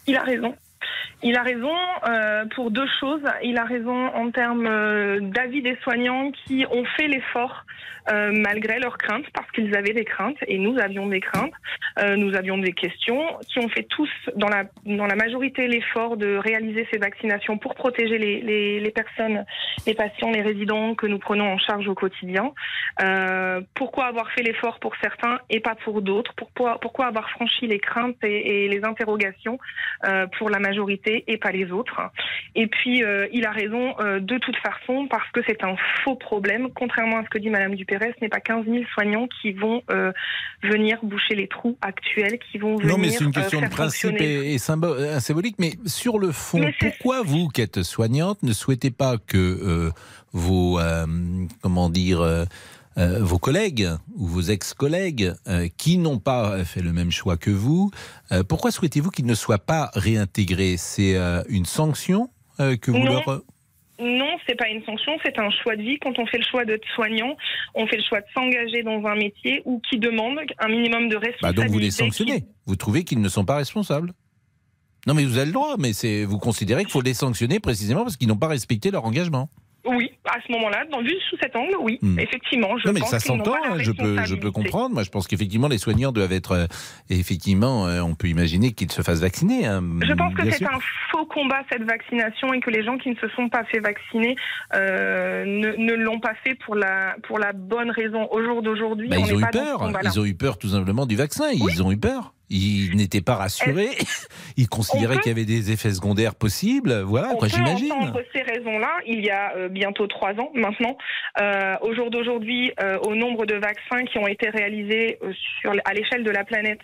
[0.07, 0.55] Il a raison.
[1.21, 1.75] Il a raison
[2.07, 3.21] euh, pour deux choses.
[3.43, 7.65] Il a raison en termes euh, d'avis des soignants qui ont fait l'effort
[8.11, 11.53] euh, malgré leurs craintes, parce qu'ils avaient des craintes et nous avions des craintes,
[11.99, 16.17] euh, nous avions des questions, qui ont fait tous dans la dans la majorité l'effort
[16.17, 19.45] de réaliser ces vaccinations pour protéger les, les, personnes,
[19.85, 22.51] les patients, les résidents que nous prenons en charge au quotidien.
[23.01, 26.33] Euh, pourquoi avoir fait l'effort pour certains et pas pour d'autres?
[26.35, 29.59] Pourquoi, pourquoi avoir franchi les craintes et, les interrogations
[30.37, 32.01] pour la majorité et pas les autres?
[32.55, 36.69] Et puis, il a raison de toute façon parce que c'est un faux problème.
[36.73, 39.81] Contrairement à ce que dit Madame Dupérez, ce n'est pas 15 000 soignants qui vont
[39.91, 40.11] euh,
[40.63, 43.65] venir boucher les trous actuels, qui vont venir Non, mais c'est une euh, question de
[43.65, 45.55] faire principe et, euh, symbolique.
[45.59, 49.91] Mais sur le fond, Mais pourquoi vous, qui êtes soignante, ne souhaitez pas que euh,
[50.33, 51.05] vos, euh,
[51.61, 52.45] comment dire, euh,
[52.97, 57.51] euh, vos collègues ou vos ex-collègues euh, qui n'ont pas fait le même choix que
[57.51, 57.91] vous,
[58.31, 60.75] euh, pourquoi souhaitez-vous qu'ils ne soient pas réintégrés?
[60.77, 63.21] C'est euh, une sanction euh, que vous Non.
[63.25, 63.41] leur...
[63.99, 65.97] Non, c'est pas une sanction, c'est un choix de vie.
[65.99, 67.35] Quand on fait le choix d'être soignant,
[67.75, 71.15] on fait le choix de s'engager dans un métier ou qui demande un minimum de
[71.15, 71.61] Bah responsabilité.
[71.63, 72.45] donc vous les sanctionnez.
[72.65, 74.13] Vous trouvez qu'ils ne sont pas responsables
[75.07, 78.03] non mais vous avez le droit, mais c'est vous considérez qu'il faut les sanctionner précisément
[78.03, 79.49] parce qu'ils n'ont pas respecté leur engagement.
[79.85, 82.19] Oui, à ce moment-là, dans- vu sous cet angle, oui, Hmm.
[82.19, 82.77] effectivement.
[82.77, 84.93] Je Non mais pense ça s'entend, hein, je peux, je peux comprendre.
[84.93, 86.65] Moi je pense qu'effectivement les soignants doivent être, euh,
[87.09, 89.65] effectivement, euh, on peut imaginer qu'ils se fassent vacciner.
[89.65, 90.79] hein, Je pense que c'est un
[91.11, 94.35] faux combat cette vaccination et que les gens qui ne se sont pas fait vacciner
[94.75, 98.27] euh, ne, ne l'ont pas fait pour la pour la bonne raison.
[98.31, 100.01] Au jour d'aujourd'hui, Bah, on ils ont eu pas dans ce peur.
[100.03, 101.45] Ils ont eu peur tout simplement du vaccin.
[101.53, 102.33] Ils ont eu peur.
[102.49, 103.89] Ils n'étaient pas rassurés.
[104.57, 107.01] Ils considéraient On peut- qu'il y avait des effets secondaires possibles.
[107.01, 107.91] Voilà, On quoi, j'imagine.
[107.91, 110.97] entendre ces raisons-là il y a euh, bientôt trois ans maintenant.
[111.41, 115.31] Euh, au jour d'aujourd'hui, euh, au nombre de vaccins qui ont été réalisés euh,
[115.61, 116.81] sur, à l'échelle de la planète,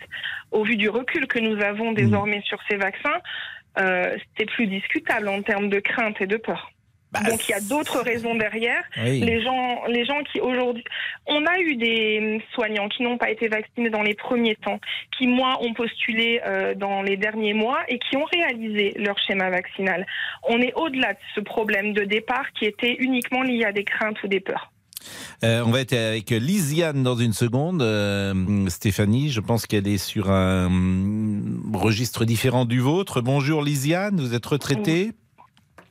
[0.52, 3.18] au vu du recul que nous avons désormais sur ces vaccins,
[3.78, 6.70] euh, c'était plus discutable en termes de crainte et de peur.
[7.28, 8.82] Donc il y a d'autres raisons derrière.
[9.02, 9.20] Oui.
[9.20, 10.84] Les gens, les gens qui aujourd'hui,
[11.26, 14.80] on a eu des soignants qui n'ont pas été vaccinés dans les premiers temps,
[15.16, 19.50] qui moi ont postulé euh, dans les derniers mois et qui ont réalisé leur schéma
[19.50, 20.06] vaccinal.
[20.48, 24.22] On est au-delà de ce problème de départ qui était uniquement lié à des craintes
[24.22, 24.72] ou des peurs.
[25.44, 27.82] Euh, on va être avec Lisiane dans une seconde.
[27.82, 30.68] Euh, Stéphanie, je pense qu'elle est sur un
[31.74, 33.20] registre différent du vôtre.
[33.20, 35.12] Bonjour Lisiane, vous êtes retraitée?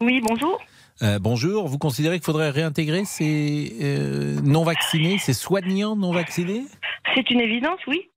[0.01, 0.59] Oui, bonjour.
[1.01, 6.63] Euh, bonjour, vous considérez qu'il faudrait réintégrer ces euh, non-vaccinés, ces soignants non-vaccinés?
[7.13, 8.09] C'est une évidence, oui.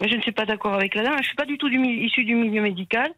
[0.00, 1.12] Mais je ne suis pas d'accord avec la dame.
[1.16, 3.12] Je ne suis pas du tout du, mi- issu du milieu médical.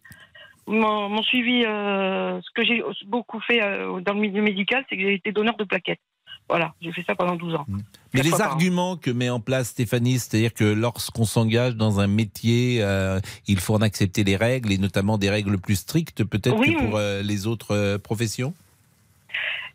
[0.67, 5.03] Mon, mon suivi, euh, ce que j'ai beaucoup fait dans le milieu médical, c'est que
[5.03, 6.01] j'ai été donneur de plaquettes.
[6.49, 7.65] Voilà, j'ai fait ça pendant 12 ans.
[8.13, 12.07] Mais Quatre les arguments que met en place Stéphanie, c'est-à-dire que lorsqu'on s'engage dans un
[12.07, 16.59] métier, euh, il faut en accepter les règles, et notamment des règles plus strictes peut-être
[16.59, 18.53] Oui, que pour mais- euh, les autres euh, professions?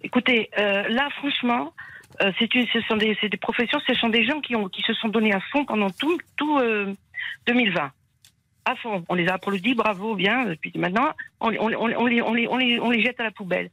[0.02, 1.74] Écoutez, euh, là, franchement,
[2.22, 5.10] euh, c'est ce sont des, professions, ce sont des gens qui, ont, qui se sont
[5.10, 6.94] donnés à fond pendant tout, tout euh,
[7.48, 7.92] 2020.
[8.66, 9.04] À fond.
[9.10, 10.52] On les a applaudis, bravo, bien.
[10.52, 13.20] Et puis maintenant, on, les- on, on, les- on les, on, les, on, les, jette
[13.20, 13.70] à la poubelle.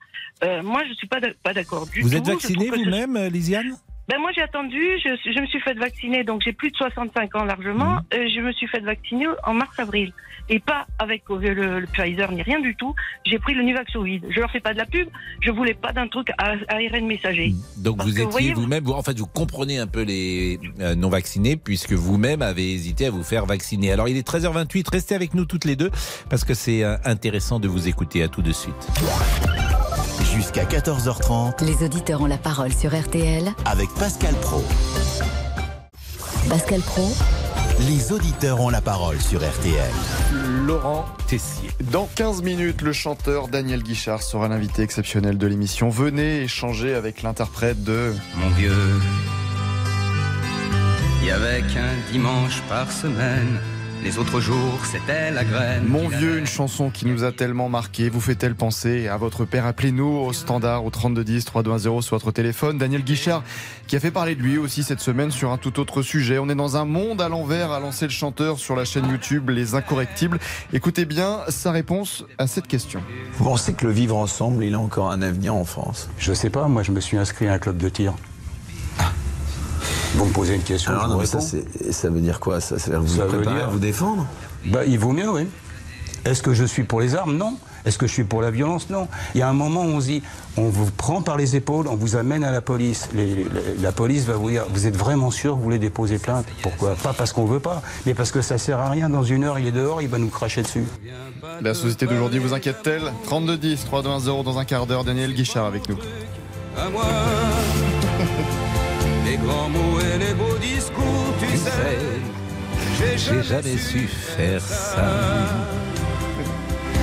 [0.62, 2.06] Moi, je ne suis pas d'ac- pas d'accord du tout.
[2.08, 3.76] Vous êtes vaccinée vous-même, euh, Lisiane?
[4.08, 7.34] Ben moi j'ai attendu, je, je me suis fait vacciner, donc j'ai plus de 65
[7.36, 7.94] ans largement.
[7.96, 8.00] Mhm.
[8.14, 10.12] Euh, je me suis fait vacciner en mars-avril.
[10.48, 12.94] Et pas avec euh, le, le Pfizer ni rien du tout.
[13.24, 14.26] J'ai pris le Nuvaxovid.
[14.30, 15.08] Je leur fais pas de la pub,
[15.40, 17.52] je voulais pas d'un truc à ARN messager.
[17.78, 21.56] Donc Parce vous étiez vous-même, vous- en fait, vous comprenez un peu les euh, non-vaccinés
[21.56, 23.90] puisque vous-même avez hésité à vous faire vacciner.
[23.90, 25.90] Alors il est 13h28, restez avec nous toutes les deux
[26.30, 28.22] parce que c'est euh, intéressant de vous écouter.
[28.22, 28.86] À tout de suite.
[30.36, 33.50] Jusqu'à 14h30 Les auditeurs ont la parole sur RTL.
[33.64, 34.62] avec Pascal Pro.
[36.50, 37.08] Pascal Pro,
[37.88, 39.90] Les auditeurs ont la parole sur RTL.
[40.66, 41.70] Laurent Tessier.
[41.90, 45.88] Dans 15 minutes, le chanteur Daniel Guichard sera l'invité exceptionnel de l'émission.
[45.88, 49.00] Venez échanger avec l'interprète de Mon vieux,
[51.22, 53.58] il y avait qu'un dimanche par semaine.
[54.02, 55.84] Les autres jours, c'était la graine.
[55.86, 58.08] Mon vieux, une chanson qui nous a tellement marqué.
[58.08, 59.66] Vous fait-elle penser à votre père?
[59.66, 62.78] Appelez-nous au standard au 3210 3210 sur votre téléphone.
[62.78, 63.42] Daniel Guichard
[63.86, 66.38] qui a fait parler de lui aussi cette semaine sur un tout autre sujet.
[66.38, 69.50] On est dans un monde à l'envers, a lancé le chanteur sur la chaîne YouTube
[69.50, 70.38] Les Incorrectibles.
[70.72, 73.02] Écoutez bien sa réponse à cette question.
[73.34, 76.08] Vous pensez que le vivre ensemble, il a encore un avenir en France?
[76.18, 78.14] Je sais pas, moi je me suis inscrit à un club de tir.
[80.16, 82.78] Vous me posez une question, Alors je non, vous ça, ça veut dire quoi Ça,
[82.78, 84.26] ça veut dire que vous Ça vous veut préparez dire- à vous défendre?
[84.66, 85.46] Bah, il vaut mieux, oui.
[86.24, 87.36] Est-ce que je suis pour les armes?
[87.36, 87.56] Non.
[87.84, 88.90] Est-ce que je suis pour la violence?
[88.90, 89.06] Non.
[89.34, 90.22] Il y a un moment où on se dit,
[90.56, 93.08] on vous prend par les épaules, on vous amène à la police.
[93.14, 93.46] Les- les-
[93.80, 96.46] la police va vous dire, vous êtes vraiment sûr que vous voulez déposer plainte?
[96.62, 96.94] Pourquoi?
[96.96, 99.08] Pas parce qu'on veut pas, mais parce que ça sert à rien.
[99.08, 100.84] Dans une heure, il est dehors, il va nous cracher dessus.
[101.60, 103.12] La société d'aujourd'hui vous inquiète-t-elle?
[103.24, 105.04] 3210 3210 dans un quart d'heure.
[105.04, 105.96] Daniel Guichard avec nous.
[106.76, 107.04] À moi,
[109.36, 111.98] les grands mots et les beaux discours, tu sais.
[113.16, 115.04] J'ai jamais su faire ça.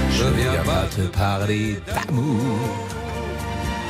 [0.09, 2.39] Je viens pas te parler d'amour.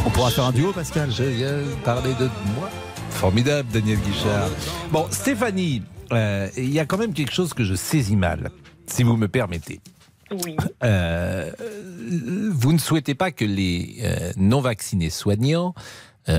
[0.05, 1.11] On pourra faire un duo, Pascal.
[1.11, 2.69] Je viens parler de moi.
[3.11, 4.49] Formidable, Daniel Guichard.
[4.91, 8.51] Bon, Stéphanie, euh, il y a quand même quelque chose que je saisis mal,
[8.87, 9.79] si vous me permettez.
[10.31, 10.57] Oui.
[10.83, 11.51] Euh,
[12.51, 15.81] vous ne souhaitez pas que les euh, non-vaccinés soignants euh,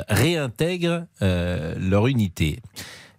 [0.09, 2.61] réintègrent euh, leur unité.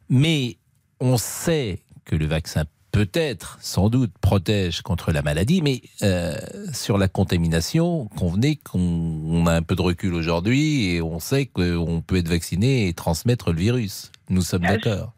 [0.10, 0.58] Mais
[1.00, 2.64] on sait que le vaccin
[2.96, 6.34] peut-être, sans doute, protège contre la maladie, mais euh,
[6.72, 11.46] sur la contamination, convenez qu'on on a un peu de recul aujourd'hui et on sait
[11.46, 14.14] qu'on peut être vacciné et transmettre le virus.
[14.30, 15.12] Nous sommes Ah, d'accord.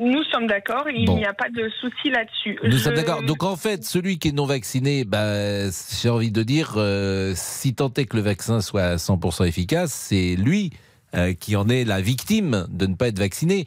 [0.00, 1.16] Nous sommes d'accord, il Bon.
[1.16, 2.58] n'y a pas de souci là-dessus.
[2.64, 3.22] Nous Je- sommes d'accord.
[3.22, 5.70] Donc en fait, celui qui est non vacciné, bah,
[6.02, 9.92] j'ai envie de dire, euh, si tant est que le vaccin soit à 100% efficace,
[9.92, 10.72] c'est lui
[11.14, 13.66] euh, qui en est la victime de ne pas être vacciné.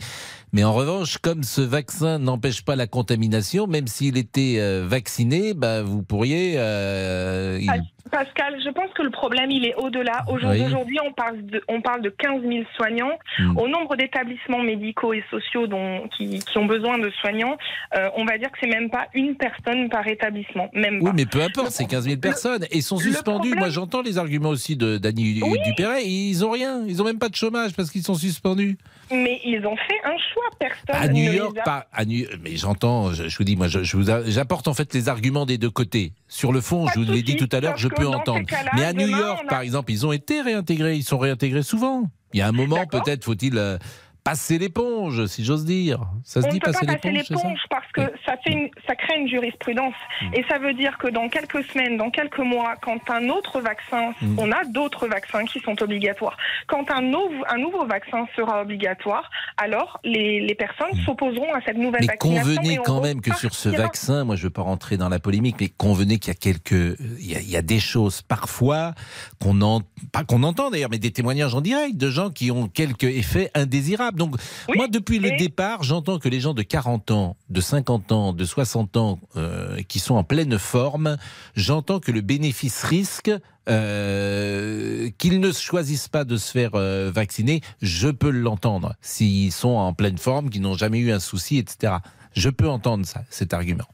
[0.56, 5.54] Mais en revanche, comme ce vaccin n'empêche pas la contamination, même s'il était euh, vacciné,
[5.54, 6.54] bah, vous pourriez...
[6.56, 7.70] euh, il-
[8.12, 10.24] Pascal, je pense que le problème, il est au-delà.
[10.30, 10.98] Aujourd'hui, Oui.
[11.04, 13.12] on, parle de, on parle de 15 000 soignants.
[13.40, 13.58] Hmm.
[13.58, 17.58] Au nombre d'établissements médicaux et sociaux dont, qui, qui ont besoin de soignants,
[17.98, 20.70] euh, on va dire que c'est même pas une personne par établissement.
[20.74, 21.14] Même Oui, pas.
[21.14, 22.64] mais peu importe, c'est 15 000 personnes.
[22.72, 23.50] Et ils sont suspendus.
[23.50, 26.06] problème- Moi, j'entends les arguments aussi de Dany Dupéret.
[26.06, 26.84] Ils ont rien.
[26.88, 28.78] Ils ont même pas de chômage parce qu'ils sont suspendus.
[29.12, 30.45] Mais ils ont fait un choix.
[30.60, 33.68] Personne À ne New York, pas à New- mais j'entends, je, je vous dis, moi,
[33.68, 36.14] je, je vous a- j'apporte en fait les arguments des deux côtés.
[36.28, 38.46] Sur le fond, je vous l'ai dit tout à l'heure, je peux entendre.
[38.76, 40.96] Mais à New York, a- par exemple, ils ont été réintégrés.
[40.96, 42.04] Ils sont réintégrés souvent.
[42.34, 43.78] Il y a un moment, peut-être faut-il euh,
[44.26, 46.00] passer l'éponge, si j'ose dire.
[46.24, 48.96] Ça se on dit ne peut pas passer l'éponge, parce que ça, fait une- ça
[48.96, 49.94] crée une jurisprudence.
[50.24, 50.34] Mm.
[50.34, 54.14] Et ça veut dire que dans quelques semaines, dans quelques mois, quand un autre vaccin,
[54.22, 54.40] Mm.
[54.40, 56.36] on a d'autres vaccins qui sont obligatoires,
[56.66, 61.78] quand un, nouveau un nouveau vaccin sera obligatoire, alors les, les personnes s'opposeront à cette
[61.78, 62.08] nouvelle Mm.
[62.08, 62.56] Mais vaccination.
[62.56, 65.20] convenez quand même que sur ce vaccin, moi je ne veux pas rentrer dans la
[65.20, 68.24] polémique, mais convenez qu'il y a quelques, il y a, il y a des choses
[68.24, 68.96] parfois
[69.40, 72.68] qu'on en, pas qu'on entend d'ailleurs, mais des témoignages en direct de gens qui ont
[72.68, 74.15] quelques effets indésirables.
[74.16, 74.36] Donc
[74.76, 78.46] moi depuis le départ, j'entends que les gens de 40 ans, de 50 ans, de
[78.46, 81.18] 60 ans, euh, qui sont en pleine forme,
[81.56, 83.32] j'entends que le bénéfice-risque
[83.68, 88.96] euh, qu'ils ne choisissent pas de se faire euh, vacciner, je peux l'entendre.
[89.02, 91.94] S'ils sont en pleine forme, qu'ils n'ont jamais eu un souci, etc.
[92.36, 93.86] Je peux entendre ça, cet argument.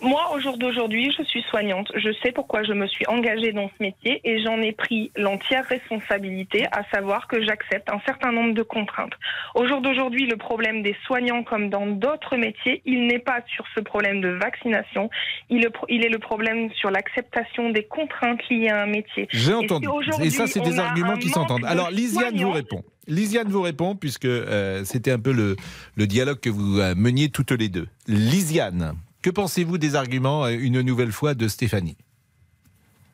[0.00, 1.90] Moi, au jour d'aujourd'hui, je suis soignante.
[1.96, 5.64] Je sais pourquoi je me suis engagée dans ce métier et j'en ai pris l'entière
[5.66, 9.12] responsabilité, à savoir que j'accepte un certain nombre de contraintes.
[9.54, 13.64] Au jour d'aujourd'hui, le problème des soignants, comme dans d'autres métiers, il n'est pas sur
[13.74, 15.10] ce problème de vaccination.
[15.50, 19.28] Il, est- le problème sur l'acceptation des contraintes liées à un métier.
[19.30, 19.86] J'ai entendu.
[20.22, 21.62] Et ça, c'est des arguments qui s'entendent.
[21.62, 22.82] de Alors, Lisiane vous répond.
[23.06, 25.56] Lisiane vous répond, puisque euh, c'était un peu le,
[25.96, 27.88] le dialogue que vous euh, meniez toutes les deux.
[28.06, 31.96] Lisiane, que pensez-vous des arguments, euh, une nouvelle fois, de Stéphanie?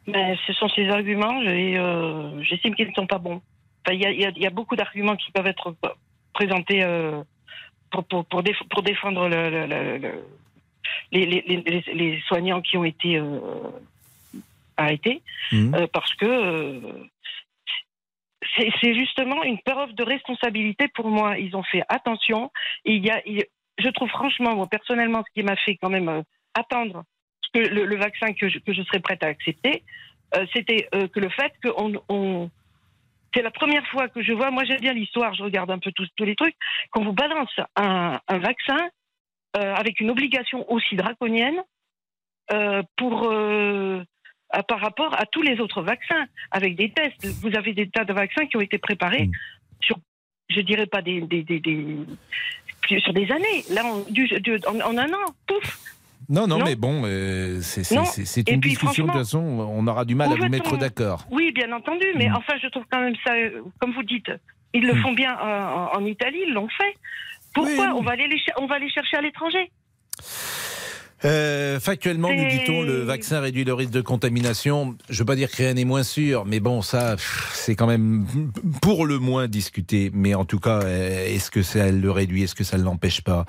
[0.06, 3.40] Ben, ce sont ces arguments, et, euh, j'estime qu'ils ne sont pas bons.
[3.86, 5.88] Enfin, Il y, a, y y beaucoup d'arguments qui peuvent être p-
[6.34, 7.22] présentés euh,
[7.90, 10.24] pour, pour, pour, déf- pour défendre le- le- le- le-
[11.12, 13.40] les, les, les, les soignants qui ont été euh,
[14.76, 16.80] arrêtés, euh, parce que euh,
[18.80, 21.38] c'est justement une preuve de responsabilité pour moi.
[21.38, 22.52] Ils ont fait attention.
[22.84, 23.44] Il y a, il-
[23.78, 26.22] je trouve franchement, moi personnellement, ce qui m'a fait quand même euh,
[26.54, 27.04] attendre
[27.52, 29.82] que le, le vaccin que je, que je serais prête à accepter,
[30.36, 32.50] euh, c'était euh, que le fait que on, on-
[33.34, 35.90] c'est la première fois que je vois, moi j'aime bien l'histoire, je regarde un peu
[35.92, 36.54] tous, tous les trucs,
[36.92, 38.78] qu'on vous balance un, un vaccin
[39.54, 41.60] avec une obligation aussi draconienne
[42.96, 43.28] pour
[44.68, 47.26] par rapport à tous les autres vaccins, avec des tests.
[47.42, 49.28] Vous avez des tas de vaccins qui ont été préparés
[49.80, 49.96] sur,
[50.50, 51.96] je dirais pas des, des, des- des-
[53.00, 53.64] sur des années.
[53.70, 55.78] Là, on- du- du- en, en un an, pouf.
[56.28, 56.64] Non, non, Non.
[56.64, 60.36] mais bon, euh, c'est une puis, discussion, de toute façon, on aura du mal à
[60.36, 61.26] vous mettre d'accord.
[61.30, 62.36] Oui, bien entendu, mais Mm.
[62.36, 64.30] enfin, je trouve quand même ça, euh, comme vous dites,
[64.72, 65.02] ils le Mm.
[65.02, 66.94] font bien euh, en, en Italie, ils l'ont fait.
[67.52, 69.70] Pourquoi on, va aller les on va les chercher à l'étranger?
[71.24, 74.96] Euh, factuellement, nous dit-on, le vaccin réduit le risque de contamination.
[75.08, 77.16] Je veux pas dire que rien n'est moins sûr, mais bon, ça,
[77.54, 78.26] c'est quand même
[78.82, 80.10] pour le moins discuté.
[80.12, 82.42] Mais en tout cas, euh, est-ce que ça le réduit?
[82.42, 83.46] Est-ce que ça ne l'empêche pas?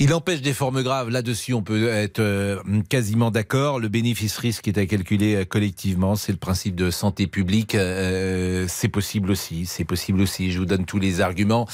[0.00, 1.08] Il empêche des formes graves.
[1.08, 2.58] Là-dessus, on peut être euh,
[2.88, 3.80] quasiment d'accord.
[3.80, 6.16] Le bénéfice-risque est à calculer euh, collectivement.
[6.16, 7.74] C'est le principe de santé publique.
[7.74, 9.66] Euh, c'est possible aussi.
[9.66, 10.52] C'est possible aussi.
[10.52, 11.66] Je vous donne tous les arguments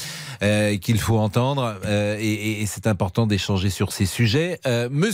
[0.43, 1.79] euh, qu'il faut entendre.
[1.87, 4.59] et c'est important d'échanger sur ces sujets.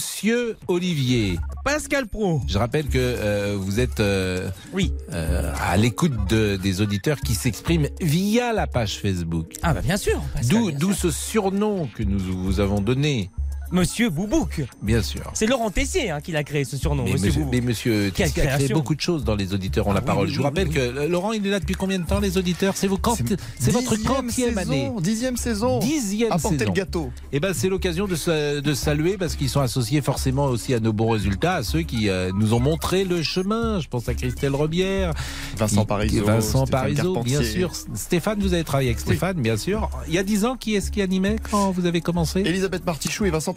[0.00, 1.38] Monsieur Olivier.
[1.62, 2.40] Pascal Pro.
[2.48, 4.94] Je rappelle que euh, vous êtes euh, oui.
[5.12, 9.52] à l'écoute de- des auditeurs qui s'expriment via la page Facebook.
[9.62, 10.22] Ah bah bien sûr.
[10.48, 13.30] D'où ce surnom que nous vous avons donné.
[13.72, 14.62] Monsieur Boubouk.
[14.82, 15.22] Bien sûr.
[15.34, 17.04] C'est Laurent Tessier hein, qui l'a créé ce surnom.
[17.04, 17.54] Mais Monsieur, monsieur, Boubouk.
[17.54, 20.06] mais monsieur Quelle Tesca a créé beaucoup de choses dans les auditeurs ont la oui,
[20.06, 20.26] parole.
[20.26, 20.74] oui, Je vous rappelle oui.
[20.74, 22.74] que euh, Laurent, il est là depuis combien de temps les auditeurs?
[22.76, 24.90] C'est votre quantième saison, année.
[25.00, 25.78] Dixième saison.
[25.78, 26.70] Dixième Apportez saison.
[26.70, 27.10] le gâteau.
[27.32, 30.80] Eh ben, c'est l'occasion de, sa- de saluer parce qu'ils sont associés forcément aussi à
[30.80, 33.80] nos bons résultats, à ceux qui euh, nous ont montré le chemin.
[33.80, 35.12] Je pense à Christelle Robière,
[35.56, 37.44] Vincent Parisot, Vincent Stéphane Parisot, bien Carpentier.
[37.60, 37.70] sûr.
[37.94, 39.88] Stéphane, vous avez travaillé avec Stéphane, bien sûr.
[40.08, 41.36] Il y a dix ans, qui est-ce qui animait?
[41.50, 42.40] Quand vous avez commencé?
[42.40, 43.52] Elisabeth Martichoux et Vincent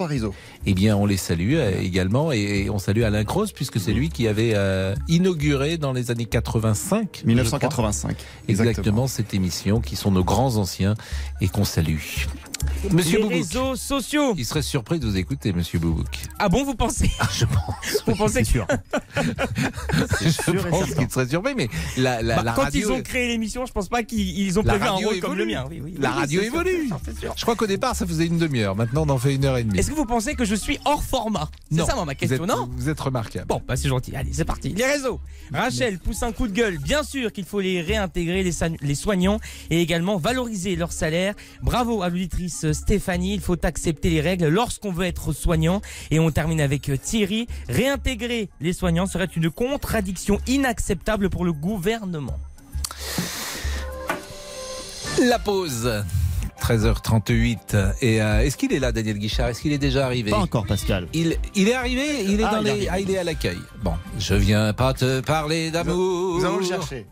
[0.65, 4.09] Eh bien, on les salue euh, également et, on salue Alain Cross puisque c'est lui
[4.09, 7.21] qui avait euh, inauguré dans les années 85.
[7.21, 8.15] je 1985.
[8.15, 10.95] crois, Exactement cette émission qui sont nos grands anciens
[11.41, 11.97] et qu'on salue.
[12.91, 13.37] Monsieur Les Boubouk.
[13.37, 14.33] réseaux sociaux.
[14.37, 16.19] Il serait surpris de vous écouter, Monsieur Boubouk.
[16.39, 18.03] Ah bon, vous pensez Je pense.
[18.05, 18.67] Vous pensez que sûr.
[20.21, 22.89] je pense qu'il serait surpris, mais la, la, Bah, la quand radio.
[22.89, 25.45] ils ont créé l'émission, je pense pas qu'ils ils ont prévu un rôle comme le
[25.45, 25.65] mien.
[25.69, 26.89] Oui, oui, la oui, radio sûr, évolue.
[27.19, 27.33] sûr.
[27.37, 28.75] Je crois qu'au départ, ça faisait une demi-heure.
[28.75, 29.79] Maintenant, on en fait une heure et demie.
[29.79, 31.49] Est-ce que vous pensez que je suis hors format?
[31.71, 31.85] C'est Non.
[31.85, 32.69] ça moi, ma question, vous êtes, non?
[32.75, 33.45] Vous êtes remarquable.
[33.47, 34.15] Bon, bah c'est gentil.
[34.15, 34.69] Allez, c'est parti.
[34.69, 35.19] Les réseaux.
[35.53, 36.77] Rachel pousse un coup de gueule.
[36.79, 39.39] Bien sûr qu'il faut les réintégrer, les, les soignants,
[39.69, 41.33] et également valoriser leur salaire.
[41.61, 43.33] Bravo à l'auditrice Stéphanie.
[43.35, 45.81] Il faut accepter les règles lorsqu'on veut être soignant.
[46.11, 47.47] Et on termine avec euh, Thierry.
[47.69, 52.37] Réintégrer les soignants serait une contradiction inacceptable pour le gouvernement.
[55.21, 56.03] La pause.
[56.61, 57.93] 13h38.
[58.01, 59.49] Et euh, est-ce qu'il est là, Daniel Guichard?
[59.49, 60.31] Est-ce qu'il est déjà arrivé?
[60.31, 61.07] Pas encore, Pascal.
[61.13, 62.87] Il, il est arrivé Il est Ah, dans il les.
[62.87, 63.57] Ah, il est à l'accueil.
[63.83, 66.37] Bon, je viens pas te parler d'amour.
[66.39, 67.05] Nous allons le chercher.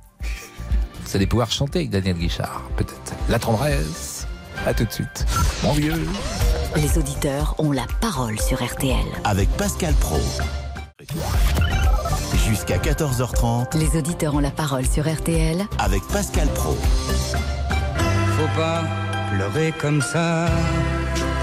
[1.05, 3.13] Vous allez pouvoir chanter avec Daniel Guichard, peut-être.
[3.27, 4.10] La tendresse.
[4.65, 5.25] À tout de suite.
[5.63, 6.07] Mon vieux.
[6.75, 9.05] Les auditeurs ont la parole sur RTL.
[9.23, 10.19] Avec Pascal Pro.
[12.47, 16.77] Jusqu'à 14h30 Les auditeurs ont la parole sur RTL avec Pascal Pro.
[18.37, 18.83] Faut pas
[19.31, 20.47] pleurer comme ça.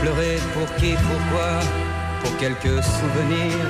[0.00, 1.60] Pleurer pour qui, pourquoi?
[2.22, 3.66] Pour quelques souvenirs.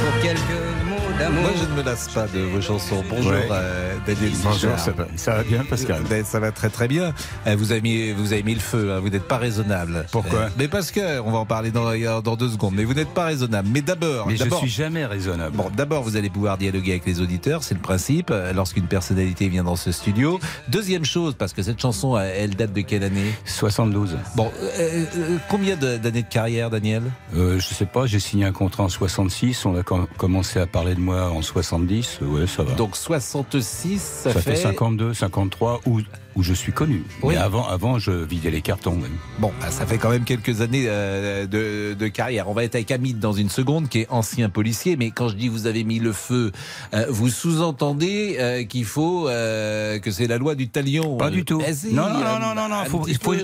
[0.00, 0.85] Pour quelques
[1.18, 1.42] d'amour.
[1.42, 3.02] Moi, je ne me lasse pas de vos chansons.
[3.08, 3.48] Bonjour, Ouais.
[3.50, 6.02] euh, Daniel Bonjour, ça va, ça va bien, Pascal?
[6.08, 7.12] Ben, Ça va très très bien.
[7.46, 10.06] Euh, Vous avez mis, vous avez mis le feu, hein, vous n'êtes pas raisonnable.
[10.12, 10.38] Pourquoi?
[10.40, 13.08] Euh, Mais parce que, on va en parler dans, dans deux secondes, mais vous n'êtes
[13.14, 13.68] pas raisonnable.
[13.72, 15.56] Mais d'abord, Mais je suis jamais raisonnable.
[15.56, 19.48] Bon, d'abord, vous allez pouvoir dialoguer avec les auditeurs, c'est le principe, euh, lorsqu'une personnalité
[19.48, 20.38] vient dans ce studio.
[20.68, 23.32] Deuxième chose, parce que cette chanson, euh, elle date de quelle année?
[23.44, 24.16] 72.
[24.34, 27.02] Bon, euh, euh, combien d'années de carrière, Daniel?
[27.34, 30.66] Euh, je sais pas, j'ai signé un contrat en 66, on a com- commencé à
[30.66, 32.74] parler de moi en 70, euh, ouais, ça va.
[32.74, 34.56] Donc 66, ça, ça, fait...
[34.56, 36.00] 52, 53, où,
[36.36, 37.02] où je suis connu.
[37.22, 37.34] Oui.
[37.34, 38.98] Mais avant, avant, je vidais les cartons.
[39.38, 42.48] Bon, bah, ça fait quand même quelques années euh, de, de carrière.
[42.48, 44.96] On va être avec Hamid dans une seconde, qui est ancien policier.
[44.96, 46.52] Mais quand je dis vous avez mis le feu,
[46.94, 51.16] euh, vous sous-entendez euh, qu'il faut que c'est la loi du talion.
[51.16, 51.62] Pas du tout.
[51.72, 53.34] Si, Non, non, non, non, non, faut- faut-.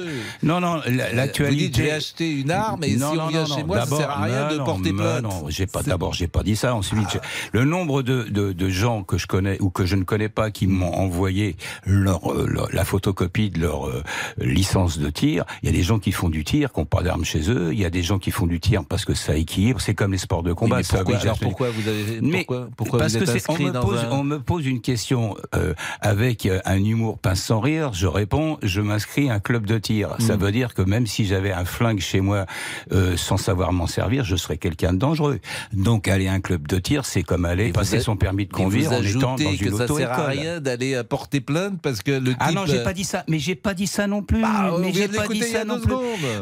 [0.42, 1.82] Non, non, Vous dites l'actualité.
[1.84, 3.66] j'ai acheté une arme et Non, si non, on vient non, chez non.
[3.66, 5.22] moi, ça sert à rien non, de non, porter plainte.
[5.22, 5.82] Non, j'ai pas.
[5.82, 6.74] D'abord, j'ai pas dit ça.
[6.74, 7.20] Ensuite, j'ai-
[7.52, 10.50] le nombre de, de, de gens que je connais ou que je ne connais pas
[10.50, 14.02] qui m'ont envoyé leur, leur- la photocopie de leur euh,
[14.38, 15.44] licence de tir.
[15.62, 17.70] Il y a des gens qui font du tir, qui n'ont pas d'armes chez eux.
[17.72, 19.80] Il y a des gens qui font du tir parce que ça équilibre.
[19.80, 20.76] C'est comme les sports de Oui, combat.
[20.78, 23.44] mais ça pourquoi, à alors pourquoi vous avez mais pourquoi, pourquoi parce vous que êtes
[23.48, 26.82] on inscrit me dans pose un- on me pose une question euh, avec euh, un
[26.82, 30.14] humour pince sans rire, je réponds je m'inscris à un club de tir.
[30.18, 30.40] Ça Mm.
[30.40, 32.46] veut dire que même si j'avais un flingue chez moi
[32.92, 35.40] euh, sans savoir m'en servir, je serais quelqu'un de dangereux.
[35.72, 38.52] Donc aller à un club de tir, c'est comme aller Et passer son permis de
[38.52, 40.30] conduire en étant dans une que ça sert à auto-école.
[40.38, 42.36] rien d'aller porter plainte parce que le type.
[42.40, 43.24] Ah non, j'ai euh, pas dit ça.
[43.28, 44.42] Mais j'ai pas dit ça non plus.
[44.42, 45.94] Bah, mais j'ai pas dit ça non plus.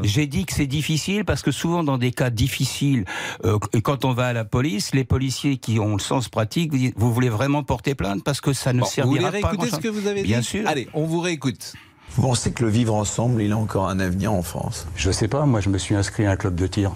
[0.02, 3.04] J'ai dit que c'est difficile parce que souvent dans des cas difficiles,
[3.44, 6.78] euh, quand on va à la police, les policiers qui ont le sens pratique, vous
[6.78, 9.52] dites, vous voulez vraiment porter plainte parce que ça ne Bon, vous servira voulez pas
[9.54, 10.66] grand ce que vous avez dit Bien sûr.
[10.66, 11.74] Allez, on vous réécoute.
[12.16, 14.86] Vous pensez que le vivre ensemble, il a encore un avenir en France?
[14.96, 16.92] Je sais pas, moi je me suis inscrit à un club de tir.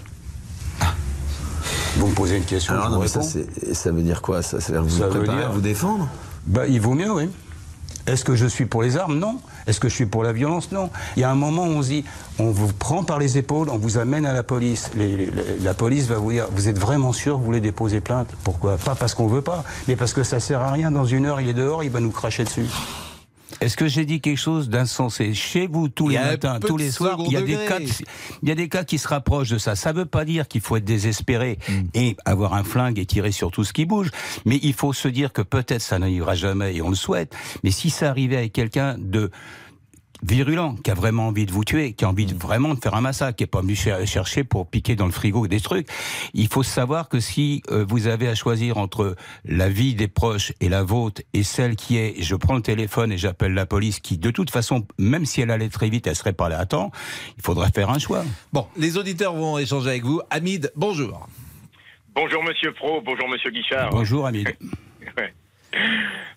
[1.97, 4.43] Vous me posez une question, Alors je non, vous mais ça, veut dire quoi?
[4.43, 6.09] Ça, ça veut dire que vous Ça vous veut dire- à vous défendre?
[6.47, 7.29] Bah, il vaut mieux, oui.
[8.07, 9.19] Est-ce que je suis pour les armes?
[9.19, 9.39] Non.
[9.67, 10.73] Est-ce que je suis pour la violence?
[10.73, 10.91] Non.
[11.17, 12.05] Il y a un moment où on dit,
[12.39, 14.91] on vous prend par les épaules, on vous amène à la police.
[15.63, 18.29] La police va vous dire, vous êtes vraiment sûr que vous voulez déposer plainte?
[18.45, 18.77] Pourquoi?
[18.77, 20.91] Pas parce qu'on veut pas, mais parce que ça sert à rien.
[20.91, 22.67] Dans une heure, il est dehors, il va nous cracher dessus.
[23.65, 25.35] Est-ce que j'ai dit quelque chose d'insensé?
[25.35, 28.05] Chez vous, tous les matins, tous les soirs, il y, a des cas qui,
[28.43, 29.75] il y a des cas qui se rapprochent de ça.
[29.75, 31.83] Ça ne veut pas dire qu'il faut être désespéré Hmm.
[31.95, 34.11] et avoir un flingue et tirer sur tout ce qui bouge.
[34.45, 37.35] Mais il faut se dire que peut-être ça n'arrivera jamais et on le souhaite.
[37.63, 39.31] Mais si ça arrivait avec quelqu'un de
[40.27, 42.95] virulent, qui a vraiment envie de vous tuer, qui a envie de, vraiment de faire
[42.95, 45.87] un massacre, qui n'est pas venu cher- chercher pour piquer dans le frigo des trucs.
[46.33, 50.53] Il faut savoir que si euh, vous avez à choisir entre la vie des proches
[50.61, 54.01] et la vôtre et celle qui est, je prends le téléphone et j'appelle la police,
[54.01, 56.67] qui de toute façon, même si elle allait très vite, elle serait pas là à
[56.67, 56.91] temps,
[57.37, 58.25] il faudra faire un choix.
[58.53, 60.21] Bon, les auditeurs vont échanger avec vous.
[60.31, 61.29] Hamid, bonjour.
[62.15, 63.91] Bonjour Monsieur Pro, bonjour Monsieur Guichard.
[63.91, 64.49] Bonjour Hamid.
[65.19, 65.35] Ouais.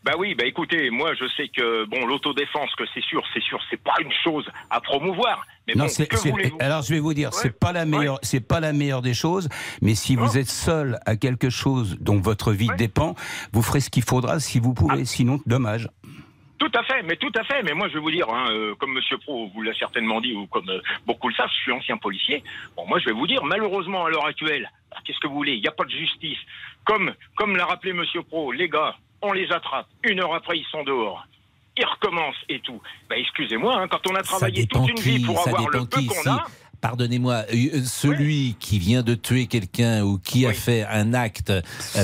[0.03, 3.59] Bah oui, bah écoutez, moi je sais que bon l'autodéfense, que c'est sûr, c'est sûr,
[3.69, 5.45] c'est pas une chose à promouvoir.
[5.67, 7.39] Mais non, bon, que alors je vais vous dire, Ouais.
[7.41, 9.49] c'est pas la meilleure, c'est pas la meilleure des choses,
[9.81, 13.15] mais si vous êtes seul à quelque chose dont votre vie dépend,
[13.51, 15.89] vous ferez ce qu'il faudra si vous pouvez, sinon dommage.
[16.57, 17.61] Tout à fait, mais tout à fait.
[17.63, 20.33] Mais moi, je vais vous dire, hein, euh, comme Monsieur Pro vous l'a certainement dit,
[20.33, 22.43] ou comme euh, beaucoup le savent, je suis ancien policier.
[22.75, 25.53] Bon, moi, je vais vous dire, malheureusement, à l'heure actuelle, bah, qu'est-ce que vous voulez?
[25.53, 26.39] Il n'y a pas de justice.
[26.83, 29.87] Comme, comme l'a rappelé Monsieur Pro, les gars, on les attrape.
[30.03, 31.25] Une heure après, ils sont dehors.
[31.77, 32.81] Ils recommencent et tout.
[33.09, 36.29] Bah, excusez-moi, hein, quand on a travaillé toute une vie pour avoir le peu qu'on
[36.29, 36.45] a.
[36.81, 41.61] Pardonnez-moi, euh, celui qui vient de tuer quelqu'un ou qui a fait un acte euh,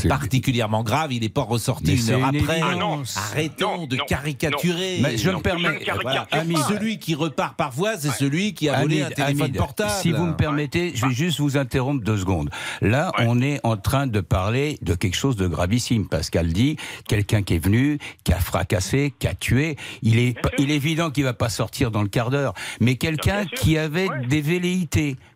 [0.07, 2.59] particulièrement grave, il n'est pas ressorti Mais une heure une après.
[2.59, 3.17] évidence.
[3.17, 4.99] Arrêtons de caricaturer.
[5.01, 6.27] Mais je me permets, Voilà.
[6.31, 6.57] Hamid.
[6.67, 9.91] Celui qui repart parfois, c'est celui qui a volé un téléphone portable.
[10.01, 12.49] Si vous me permettez, je vais juste vous interrompre deux secondes.
[12.81, 16.07] Là, on est en train de parler de quelque chose de gravissime.
[16.07, 16.77] Pascal dit,
[17.07, 21.11] quelqu'un qui est venu, qui a fracassé, qui a tué, il est, il est évident
[21.11, 22.53] qu'il va pas sortir dans le quart d'heure.
[22.79, 24.41] Mais quelqu'un qui avait des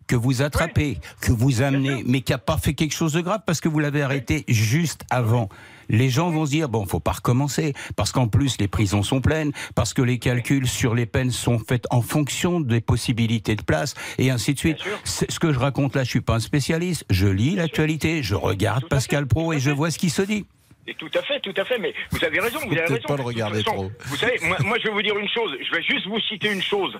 [0.06, 3.42] que vous attrapez, que vous amenez, mais qui a pas fait quelque chose de grave
[3.46, 5.48] parce que vous l'avez arrêté juste avant.
[5.90, 9.20] Les gens vont se dire bon, faut pas recommencer parce qu'en plus les prisons sont
[9.20, 13.62] pleines, parce que les calculs sur les peines sont faits en fonction des possibilités de
[13.62, 14.78] place et ainsi de suite.
[15.04, 17.04] Ce que je raconte là, je suis pas un spécialiste.
[17.10, 20.46] Je lis l'actualité, je regarde Pascal Pro et je vois ce qui se dit.
[20.86, 21.78] Et tout à fait, tout à fait.
[21.78, 23.08] Mais vous avez raison, vous avez peut-être raison.
[23.08, 23.92] pas le regarder façon, trop.
[24.06, 25.52] Vous savez, moi, moi, je vais vous dire une chose.
[25.60, 26.98] Je vais juste vous citer une chose.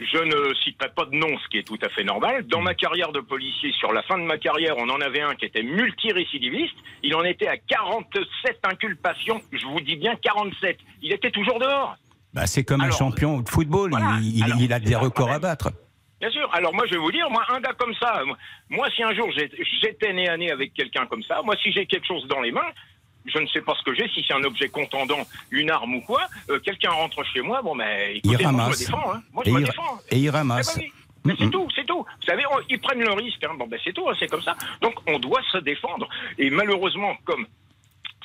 [0.00, 2.44] Je ne citerai pas de nom, ce qui est tout à fait normal.
[2.48, 5.34] Dans ma carrière de policier, sur la fin de ma carrière, on en avait un
[5.36, 6.74] qui était multirécidiviste.
[7.02, 9.40] Il en était à 47 inculpations.
[9.52, 10.78] Je vous dis bien 47.
[11.02, 11.96] Il était toujours dehors.
[12.32, 14.16] Bah, c'est comme Alors, un champion de football, voilà.
[14.20, 15.70] il, il- Alors, il a des records à battre.
[16.20, 16.48] Bien sûr.
[16.52, 18.22] Alors moi, je vais vous dire, moi, un gars comme ça,
[18.70, 19.30] moi, si un jour
[19.82, 22.50] j'étais nez à nez avec quelqu'un comme ça, moi, si j'ai quelque chose dans les
[22.50, 22.70] mains,
[23.24, 25.18] je ne sais pas ce que j'ai, si c'est un objet contendant,
[25.50, 28.70] une arme ou quoi, euh, quelqu'un rentre chez moi, bon, mais Il écoutez, moi, je
[28.70, 29.12] me défends.
[29.14, 29.22] Hein.
[29.32, 29.98] Moi, je Et me il- défends.
[30.10, 30.76] et il Eh ramasse.
[30.76, 30.92] ben oui.
[31.26, 32.04] Mais c'est tout, c'est tout.
[32.04, 33.42] Vous savez, on- ils prennent le risque.
[33.44, 33.54] Hein.
[33.58, 34.54] Bon, ben c'est tout, hein, c'est comme ça.
[34.82, 36.06] Donc, on doit se défendre.
[36.38, 37.46] Et malheureusement, comme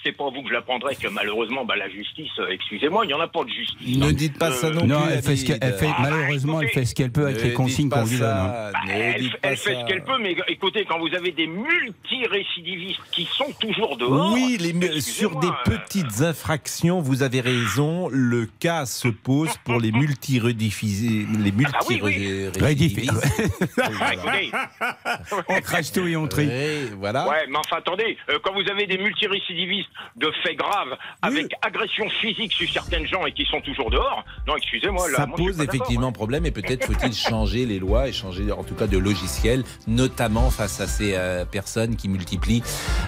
[0.04, 3.14] c'est pas vous que je l'apprendrai que malheureusement, bah, la justice, euh, excusez-moi, il n'y
[3.14, 3.98] en a pas de justice.
[3.98, 5.14] Ne dites pas ça non, Non, plus.
[5.14, 7.54] elle fait ce qu'elle elle fait, Ah, malheureusement, elle fait ce qu'elle peut avec les
[7.54, 8.28] consignes qu'on lui donne.
[8.30, 8.72] hein.
[8.74, 13.52] Bah, elle, fait ce qu'elle peut, mais écoutez, quand vous avez des multirécidivistes qui sont
[13.60, 14.34] toujours dehors.
[14.34, 18.10] Oui, les, sur des euh, petites infractions, vous avez raison.
[18.12, 22.18] Le cas se pose pour les multi-rediffusés, les Ah bah oui, oui.
[22.18, 23.42] multi-récidivistes.
[23.82, 26.48] ah, On crache tout et on trie.
[26.48, 27.28] Oui, voilà.
[27.28, 32.10] Ouais, mais enfin attendez, euh, quand vous avez des multirécidivistes de faits graves avec agression
[32.22, 35.46] physique sur certaines gens et qui sont toujours dehors, non, excusez-moi, là, Ça moi, suis
[35.48, 38.98] pose effectivement problème et peut-être faut-il changer les lois et changer en tout cas de
[38.98, 42.64] logiciel, notamment face à ces euh, personnes qui multiplient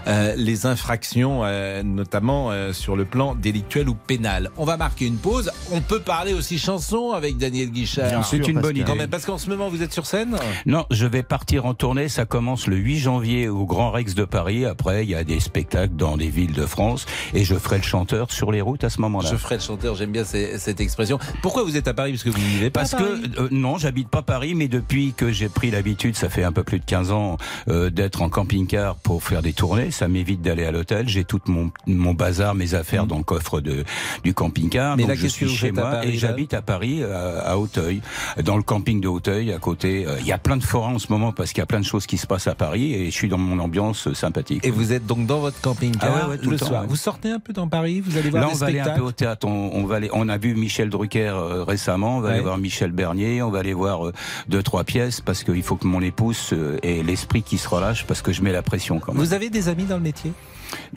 [0.07, 4.51] euh, les infractions, euh, notamment euh, sur le plan délictuel ou pénal.
[4.57, 5.51] On va marquer une pause.
[5.71, 8.25] On peut parler aussi chanson avec Daniel Guichard.
[8.25, 8.95] C'est une bonne Quand idée.
[8.95, 10.37] même, parce qu'en ce moment vous êtes sur scène.
[10.65, 12.09] Non, je vais partir en tournée.
[12.09, 14.65] Ça commence le 8 janvier au Grand Rex de Paris.
[14.65, 17.83] Après, il y a des spectacles dans les villes de France et je ferai le
[17.83, 19.29] chanteur sur les routes à ce moment-là.
[19.31, 21.19] Je ferai le chanteur, j'aime bien ces- cette expression.
[21.41, 22.11] Pourquoi vous êtes à Paris?
[22.13, 23.03] Parce que vous n'y vivez pas Parce que
[23.41, 26.63] euh, non, j'habite pas Paris, mais depuis que j'ai pris l'habitude, ça fait un peu
[26.63, 30.65] plus de 15 ans, euh, d'être en camping-car pour faire des tournées, ça m'évite d'aller
[30.65, 31.07] à l'hôtel.
[31.07, 33.83] J'ai tout mon, mon bazar, mes affaires dans le coffre de
[34.23, 34.95] du camping-car.
[34.97, 38.01] Mais Donc là, je suis chez moi Paris, et j'habite à Paris, à, à Auteuil,
[38.43, 40.05] dans le camping de Auteuil, à côté.
[40.07, 41.79] Euh, Il y a plein de forêts en ce moment parce qu'il y a plein
[41.79, 44.65] de choses qui se passent à Paris et je suis dans mon ambiance euh, sympathique.
[44.65, 46.09] Et vous êtes donc dans votre camping-car?
[46.23, 46.85] Ah ouais, ouais, le soir.
[46.87, 48.89] Vous sortez un peu dans Paris, vous allez voir Là, des on va aller un
[48.91, 49.47] peu au théâtre.
[49.47, 52.17] On, on va aller, on a vu Michel Drucker euh, récemment.
[52.17, 52.33] On va Ouais.
[52.35, 53.41] aller voir Michel Bernier.
[53.41, 54.13] On va aller voir euh,
[54.49, 58.05] deux trois pièces parce qu'il faut que mon épouse euh, ait l'esprit qui se relâche
[58.05, 59.21] parce que je mets la pression quand même.
[59.21, 60.31] Vous avez des amis dans le métier?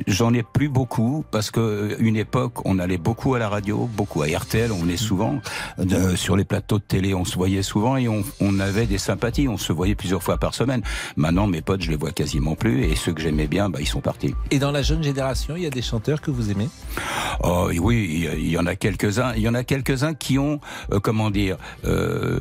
[0.07, 3.89] J'en ai plus beaucoup parce que euh, une époque, on allait beaucoup à la radio,
[3.97, 5.41] beaucoup à RTL, on venait souvent
[5.79, 8.99] Euh, sur les plateaux de télé, on se voyait souvent et on, on avait des
[8.99, 9.49] sympathies.
[9.49, 10.83] On se voyait plusieurs fois par semaine.
[11.17, 13.89] Maintenant, mes potes, je les vois quasiment plus et ceux que j'aimais bien, bah, ils
[13.89, 14.35] sont partis.
[14.51, 16.69] Et dans la jeune génération, il y a des chanteurs que vous aimez?
[17.43, 19.35] Oh oui, il y en a quelques-uns.
[19.37, 20.61] Il y en a quelques-uns qui ont,
[20.93, 22.41] euh, comment dire, euh,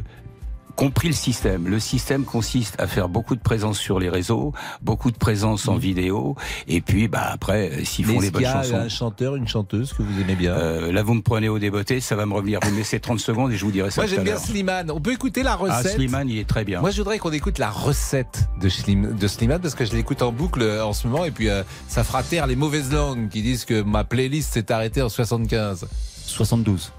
[0.76, 1.68] compris le système.
[1.68, 5.76] Le système consiste à faire beaucoup de présence sur les réseaux, beaucoup de présence en
[5.76, 6.36] vidéo,
[6.68, 8.76] et puis bah après, s'ils Mais font est-ce les bonnes qu'il y a chansons.
[8.76, 12.00] un chanteur, une chanteuse que vous aimez bien Euh, là, vous me prenez au débeauté,
[12.00, 12.60] ça va me revenir.
[12.64, 14.38] Vous me laissez 30 secondes et je vous dirai ça Moi j'aime bien.
[14.38, 14.90] Slimane.
[14.92, 16.82] On peut écouter la Ah, recette Slimane, il est très bien.
[16.82, 20.22] Moi je voudrais qu'on écoute la recette de, Slim, de Slimane parce que je l'écoute
[20.22, 23.30] en boucle euh, en ce moment et puis euh, ça fera taire les mauvaises langues
[23.30, 25.88] qui disent que ma playlist s'est arrêtée en 75.
[26.26, 26.92] 72.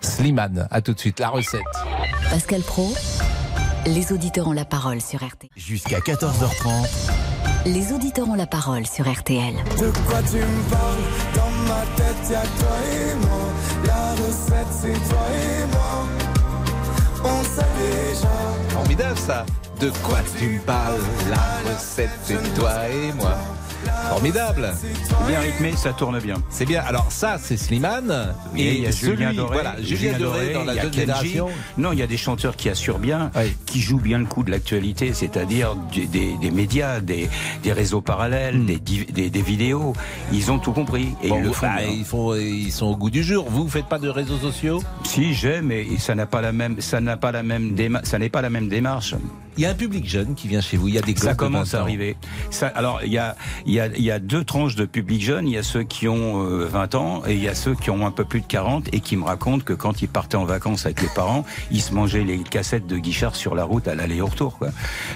[0.00, 1.60] Slimane, à tout de suite, la recette.
[2.30, 2.92] Pascal Pro,
[3.86, 5.50] les auditeurs ont la parole sur RTL.
[5.56, 7.10] Jusqu'à 14h30.
[7.66, 9.54] Les auditeurs ont la parole sur RTL.
[9.78, 10.98] De quoi tu me parles?
[11.34, 13.52] Dans ma tête, y'a toi et moi.
[13.86, 16.06] La recette, c'est toi et moi.
[17.22, 18.28] On sait déjà.
[18.70, 19.44] Formidable ça
[19.80, 20.98] de quoi tu me parles?
[21.30, 23.36] La recette, c'est toi et moi.
[24.10, 24.68] Formidable.
[25.26, 26.34] Bien rythmé, ça tourne bien.
[26.50, 26.82] C'est bien.
[26.86, 28.34] Alors ça, c'est Slimane.
[28.52, 31.48] Oui, et il y a celui, Julien Doré, voilà, Julien Doré dans la jeune génération.
[31.78, 33.30] Non, il y a des chanteurs qui assurent bien,
[33.64, 36.06] qui jouent bien le coup de l'actualité, c'est-à-dire des,
[36.36, 37.30] des médias, des,
[37.62, 39.94] des réseaux parallèles, des, div- des, des vidéos.
[40.30, 41.66] Ils ont tout compris et Bon, ils le font.
[41.66, 41.88] bah, bien.
[41.90, 43.46] ils, font, ils sont au goût du jour.
[43.48, 44.82] Vous, vous faites pas de réseaux sociaux?
[45.04, 48.18] Si j'ai, mais ça n'a pas la même, ça n'a pas la même déma- ça
[48.18, 49.14] n'est pas la même démarche.
[49.56, 50.88] Il y a un public jeune qui vient chez vous.
[50.88, 52.16] Il y a des Ça de commence 20 à arriver.
[52.50, 53.36] Ça, alors, il y a,
[53.66, 55.46] il y, a, il y a deux tranches de public jeune.
[55.46, 57.90] Il y a ceux qui ont euh, 20 ans et il y a ceux qui
[57.90, 60.44] ont un peu plus de 40 et qui me racontent que quand ils partaient en
[60.44, 63.94] vacances avec les parents, ils se mangeaient les cassettes de Guichard sur la route à
[63.94, 64.58] l'aller et au retour.
[64.58, 64.68] Quoi.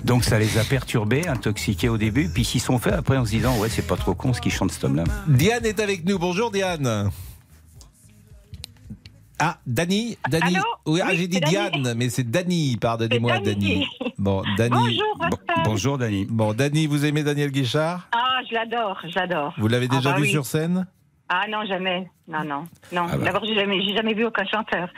[0.05, 3.31] Donc ça les a perturbés, intoxiqués au début, puis s'ils sont faits après en se
[3.31, 5.05] disant ouais c'est pas trop con ce qu'ils chantent cet homme-là.
[5.27, 6.19] Diane est avec nous.
[6.19, 7.11] Bonjour Diane.
[9.39, 10.57] Ah, Dani, Dani.
[10.57, 11.41] Allô oui, ah, Oui, j'ai dit.
[11.41, 13.55] Diane, mais c'est Dani, pardonnez-moi, Dani.
[13.55, 13.87] Dani.
[14.17, 14.71] Bon, Dani.
[14.71, 16.25] Bonjour, bonjour, Dani.
[16.31, 18.09] Bon, Dani, vous aimez Daniel Guichard?
[18.13, 19.53] Ah, je l'adore, je l'adore.
[19.59, 20.31] Vous l'avez Ah déjà bah vu oui.
[20.31, 20.87] sur scène?
[21.29, 22.09] Ah non, jamais.
[22.29, 22.65] Non, non.
[22.93, 23.25] Non, Ah bah.
[23.25, 24.89] d'abord, j'ai jamais, jamais vu aucun chanteur.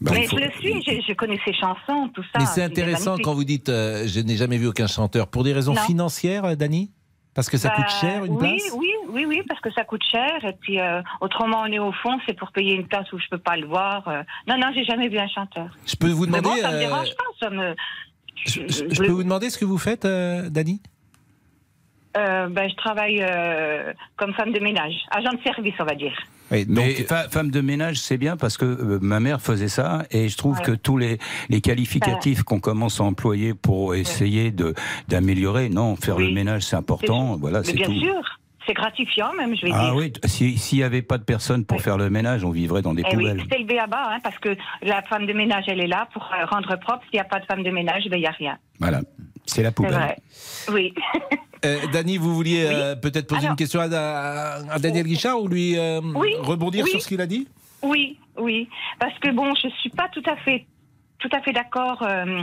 [0.00, 2.38] Bah, Mais faut- je le suis, je, je connais ses chansons, tout ça.
[2.40, 5.26] Mais c'est intéressant quand vous dites euh, je n'ai jamais vu aucun chanteur.
[5.28, 5.80] Pour des raisons Non.
[5.82, 6.90] financières, euh, Dani?
[7.34, 8.72] Parce que ça Bah, coûte cher une oui, place?
[8.76, 10.44] Oui, oui, oui, parce que ça coûte cher.
[10.44, 13.26] Et puis, euh, autrement, on est au fond, c'est pour payer une place où je
[13.30, 14.06] peux pas le voir.
[14.08, 14.22] euh.
[14.46, 15.68] Non, non, j'ai jamais vu un chanteur.
[15.86, 16.60] Je peux vous Mais demander.
[16.60, 17.74] bon, ça me euh, dérange pas, ça me.
[18.44, 20.82] je, je- je peux vous demander ce que vous faites, euh, Dani
[22.16, 26.12] Euh, ben, je travaille euh, comme femme de ménage, agent de service, on va dire.
[26.68, 30.28] mais fa- femme de ménage, c'est bien parce que euh, ma mère faisait ça et
[30.28, 30.62] je trouve Ouais.
[30.62, 31.16] que tous les,
[31.48, 34.74] les qualificatifs qu'on commence à employer pour essayer de
[35.08, 36.34] d'améliorer, non, faire le Oui.
[36.34, 37.98] ménage c'est important, voilà, Mais c'est bien tout.
[37.98, 39.94] sûr, c'est gratifiant même, je vais Ah dire.
[39.96, 42.92] oui, si- s'il n'y avait pas de personne pour faire le ménage, on vivrait dans
[42.92, 43.42] des Eh oui, poubelles.
[43.50, 46.44] c'est le béaba, hein, parce que la femme de ménage, elle est là pour euh,
[46.44, 47.02] rendre propre.
[47.04, 48.58] S'il n'y a pas de femme de ménage, ben, il n'y a rien.
[48.78, 49.00] Voilà,
[49.46, 49.92] c'est la poubelle.
[49.94, 50.16] vrai.
[50.72, 50.94] Oui.
[51.64, 56.00] Euh, Dani, vous vouliez euh, peut-être poser une question à, Daniel Guichard ou lui euh,
[56.14, 56.90] Oui, rebondir oui.
[56.90, 57.46] sur ce qu'il a dit?
[57.82, 58.68] Oui, oui.
[58.98, 60.66] Parce que bon, je suis pas tout à fait
[61.20, 62.42] tout à fait d'accord euh,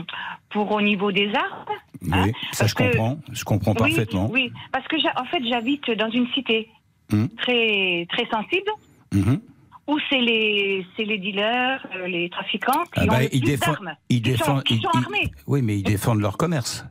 [0.52, 1.66] pour au niveau des arts.
[2.02, 4.30] Oui, ça je que- comprends, je comprends parfaitement.
[4.32, 6.70] Oui, parce que en fait, j'habite dans une cité
[7.12, 8.70] Hum, très très sensible
[9.12, 9.41] mhm.
[9.89, 13.77] Où c'est les les dealers, euh, les trafiquants qui Ah bah, ont le ils défendent-
[14.09, 15.31] ils défendent- ils- sont ils- armés.
[15.47, 16.85] Oui, mais ils défendent leur commerce.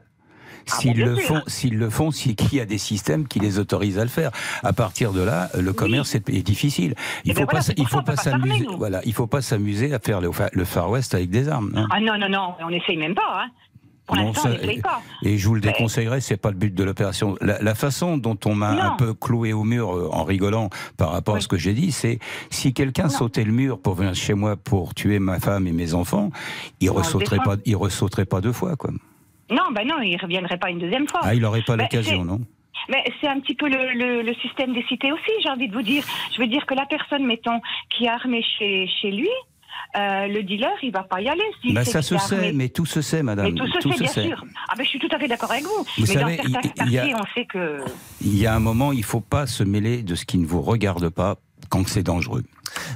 [0.70, 3.58] Ah, S'ils le font, s'ils le font, c'est qu'il y a des systèmes qui les
[3.58, 4.30] autorisent à le faire.
[4.62, 6.94] À partir de là, le commerce est, est difficile.
[7.24, 8.66] Il Eh ben faut voilà, c'est il faut pas s'amuser.
[8.76, 11.72] Voilà, il faut pas s'amuser à faire le, le Far West avec des armes.
[11.74, 11.86] hein.
[11.90, 13.44] Ah non non non, on n'essaye même pas.
[13.44, 13.48] Hein.
[14.08, 15.00] Pour Non, l'instant, ça- on n'essaye pas.
[15.22, 17.36] Et je vous le déconseillerais, c'est pas le but de l'opération.
[17.40, 21.12] La, la façon dont on m'a un peu cloué au mur euh, en rigolant par
[21.12, 22.18] rapport à ce que j'ai dit, c'est
[22.50, 25.94] si quelqu'un sautait le mur pour venir chez moi pour tuer ma femme et mes
[25.94, 26.30] enfants,
[26.80, 28.90] il ressauterait pas, il ressauterait pas deux fois, quoi.
[29.50, 31.20] Non, ben non, il reviendrait pas une deuxième fois.
[31.22, 32.40] Ah, il aurait pas Ben, l'occasion, non
[32.90, 35.74] Mais c'est un petit peu le, le- le système des cités aussi, j'ai envie de
[35.74, 36.04] vous dire.
[36.34, 39.28] Je veux dire que la personne, mettons, qui est armée chez, chez lui,
[39.96, 41.42] euh, le dealer, il va pas y aller.
[41.62, 42.52] s'il Bah, sait ça se sait, armé.
[42.52, 43.52] mais tout se sait, madame.
[43.52, 44.44] Mais tout se sait, bien sûr.
[44.68, 45.70] Ah ben, je suis tout à fait d'accord avec vous.
[45.78, 47.78] Vous mais savez, dans certains il- il y a- quartiers, on sait que...
[48.20, 50.60] Il y a un moment, il faut pas se mêler de ce qui ne vous
[50.62, 51.36] regarde pas
[51.68, 52.44] quand c'est dangereux.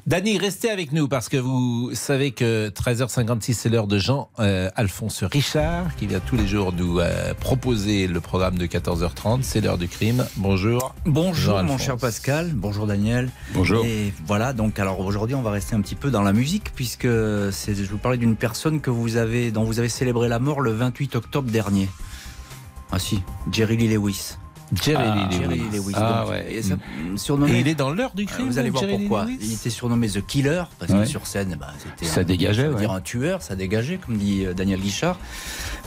[0.06, 5.94] Dany, restez avec nous parce que vous savez que 13h56, c'est l'heure de Jean-Alphonse Richard
[5.96, 9.40] qui vient tous les jours nous euh, proposer le programme de 14h30.
[9.42, 10.26] C'est l'heure du crime.
[10.36, 10.94] Bonjour.
[11.06, 13.30] Bonjour mon cher Pascal, bonjour Daniel.
[13.54, 13.84] Bonjour.
[13.84, 17.06] Et voilà, donc alors aujourd'hui on va rester un petit peu dans la musique puisque
[17.06, 20.72] je vous parlais d'une personne que vous avez, dont vous avez célébré la mort le
[20.72, 21.88] 28 octobre dernier.
[22.90, 24.36] Ah si, Jerry Lee Lewis.
[24.74, 25.68] Jerry Ah, Lee Jerry Lewis.
[25.70, 25.92] Lee Lewis.
[25.96, 26.62] Ah Donc, ouais.
[26.62, 26.74] ça,
[27.16, 29.24] surnommé- Et il est dans l'heure du crime, Vous allez voir Jerry pourquoi.
[29.24, 31.00] Lewis Il était surnommé The Killer parce Ouais.
[31.00, 32.78] que sur scène, bah, c'était Ça un- dégageait, ouais.
[32.80, 35.18] dire un tueur, ça dégageait, comme dit euh, Daniel Guichard.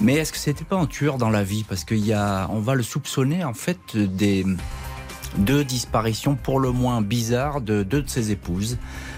[0.02, 1.64] Mais est-ce que c'était pas un tueur dans la vie?
[1.68, 4.46] Parce qu'il y a, on va le soupçonner en fait des
[5.38, 8.78] deux disparitions pour le moins bizarres de deux de ses épouses.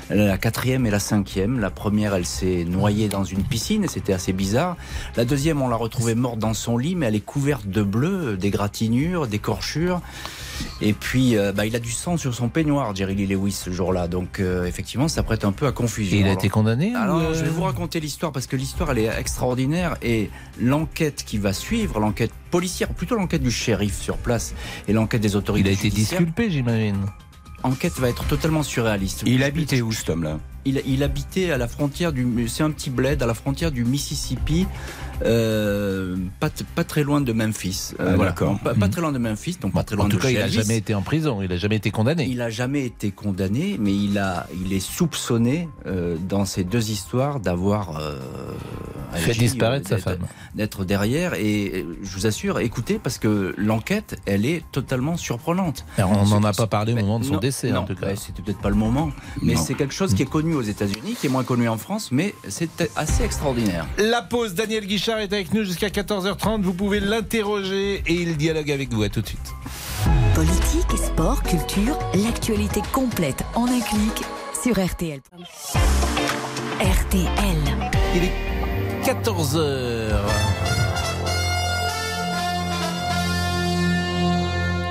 [0.09, 1.59] La quatrième et la cinquième.
[1.59, 4.77] La première, elle s'est noyée dans une piscine et c'était assez bizarre.
[5.17, 8.37] La deuxième, on l'a retrouvée morte dans son lit, mais elle est couverte de bleu,
[8.37, 10.01] des gratinures, des corchures.
[10.81, 13.69] Et puis, euh, bah, il a du sang sur son peignoir, Jerry Lee Lewis, ce
[13.69, 14.07] jour-là.
[14.07, 16.17] Donc, euh, effectivement, ça prête un peu à confusion.
[16.17, 18.55] Et il a Alors- été condamné alors, euh, je vais vous raconter l'histoire parce que
[18.55, 20.29] l'histoire, elle est extraordinaire et
[20.59, 24.53] l'enquête qui va suivre, l'enquête policière, plutôt l'enquête du shérif sur place
[24.87, 25.69] et l'enquête des autorités.
[25.69, 26.95] Il a été disculpé, j'imagine.
[27.67, 29.23] Enquête va être totalement surréaliste.
[29.25, 30.39] Il habitait où cet homme-là?
[30.67, 32.47] Il, il habitait à la frontière du.
[32.47, 34.65] C'est un petit bled à la frontière du Mississippi.
[35.25, 37.93] Euh, pas, pas très loin de Memphis.
[37.99, 38.31] Euh, Ah, voilà.
[38.31, 38.59] d'accord.
[38.59, 40.37] Pas, pas très loin de Memphis, donc pas très loin En tout de cas, il
[40.37, 42.27] n'a jamais été en prison, il n'a jamais été condamné.
[42.29, 46.91] Il a jamais été condamné, mais il a, il est soupçonné euh, dans ces deux
[46.91, 48.19] histoires d'avoir euh,
[49.13, 50.19] Fait disparaître sa femme.
[50.53, 51.33] d'être derrière.
[51.33, 55.83] Et je vous assure, écoutez, parce que l'enquête, elle est totalement surprenante.
[55.97, 57.95] Alors, on n'en a pas parlé au moment de son non, décès, non, en tout
[57.95, 58.15] cas.
[58.15, 59.11] C'était peut-être pas le moment,
[59.41, 62.09] mais c'est quelque chose qui est connu aux États-Unis, qui est moins connu en France,
[62.11, 63.85] mais c'est assez extraordinaire.
[63.97, 66.61] La pause, Daniel Guichard est avec nous jusqu'à 14h30.
[66.61, 69.03] Vous pouvez l'interroger et il dialogue avec vous.
[69.03, 69.53] À tout de suite.
[70.35, 74.23] Politique, sport, culture, l'actualité complète en un clic
[74.61, 75.21] sur RTL.
[76.79, 77.57] RTL.
[78.15, 80.46] Il est 14h.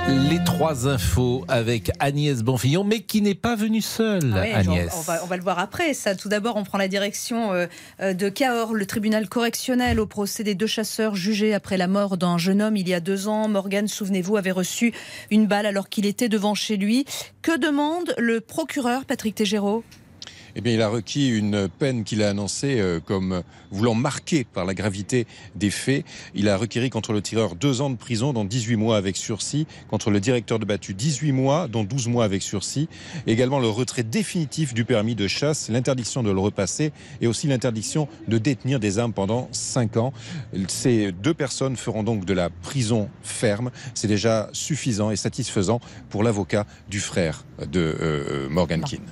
[0.09, 4.89] Les trois infos avec Agnès Bonfillon, mais qui n'est pas venue seule, Ah ouais, Agnès.
[4.89, 5.93] genre, on, va, on va le voir après.
[5.93, 7.67] Ça, tout d'abord, on prend la direction euh,
[8.01, 12.17] euh, de Cahors, le tribunal correctionnel au procès des deux chasseurs jugés après la mort
[12.17, 13.47] d'un jeune homme il y a deux ans.
[13.47, 14.93] Morgan, souvenez-vous, avait reçu
[15.29, 17.05] une balle alors qu'il était devant chez lui.
[17.41, 19.83] Que demande le procureur Patrick Tégéraud
[20.59, 24.65] Eh bien, il a requis une peine qu'il a annoncée euh, comme voulant marquer par
[24.65, 26.03] la gravité des faits.
[26.33, 29.67] Il a requéri contre le tireur deux ans de prison, dont 18 mois avec sursis,
[29.87, 32.89] contre le directeur de battu 18 mois, dont 12 mois avec sursis.
[33.27, 36.91] Également le retrait définitif du permis de chasse, l'interdiction de le repasser
[37.21, 40.11] et aussi l'interdiction de détenir des armes pendant 5 ans.
[40.69, 43.69] Ces deux personnes feront donc de la prison ferme.
[43.93, 49.05] C'est déjà suffisant et satisfaisant pour l'avocat du frère de euh, Morgan Keane.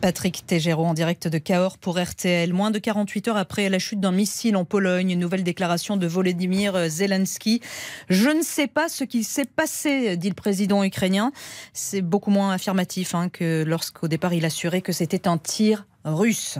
[0.00, 2.52] Patrick Tégéraud en direct de Cahors pour RTL.
[2.52, 6.88] Moins de 48 heures après la chute d'un missile en Pologne, nouvelle déclaration de Volodymyr
[6.88, 7.60] Zelensky.
[8.08, 11.32] Je ne sais pas ce qui s'est passé, dit le président ukrainien.
[11.72, 16.58] C'est beaucoup moins affirmatif hein, que lorsqu'au départ il assurait que c'était un tir russe.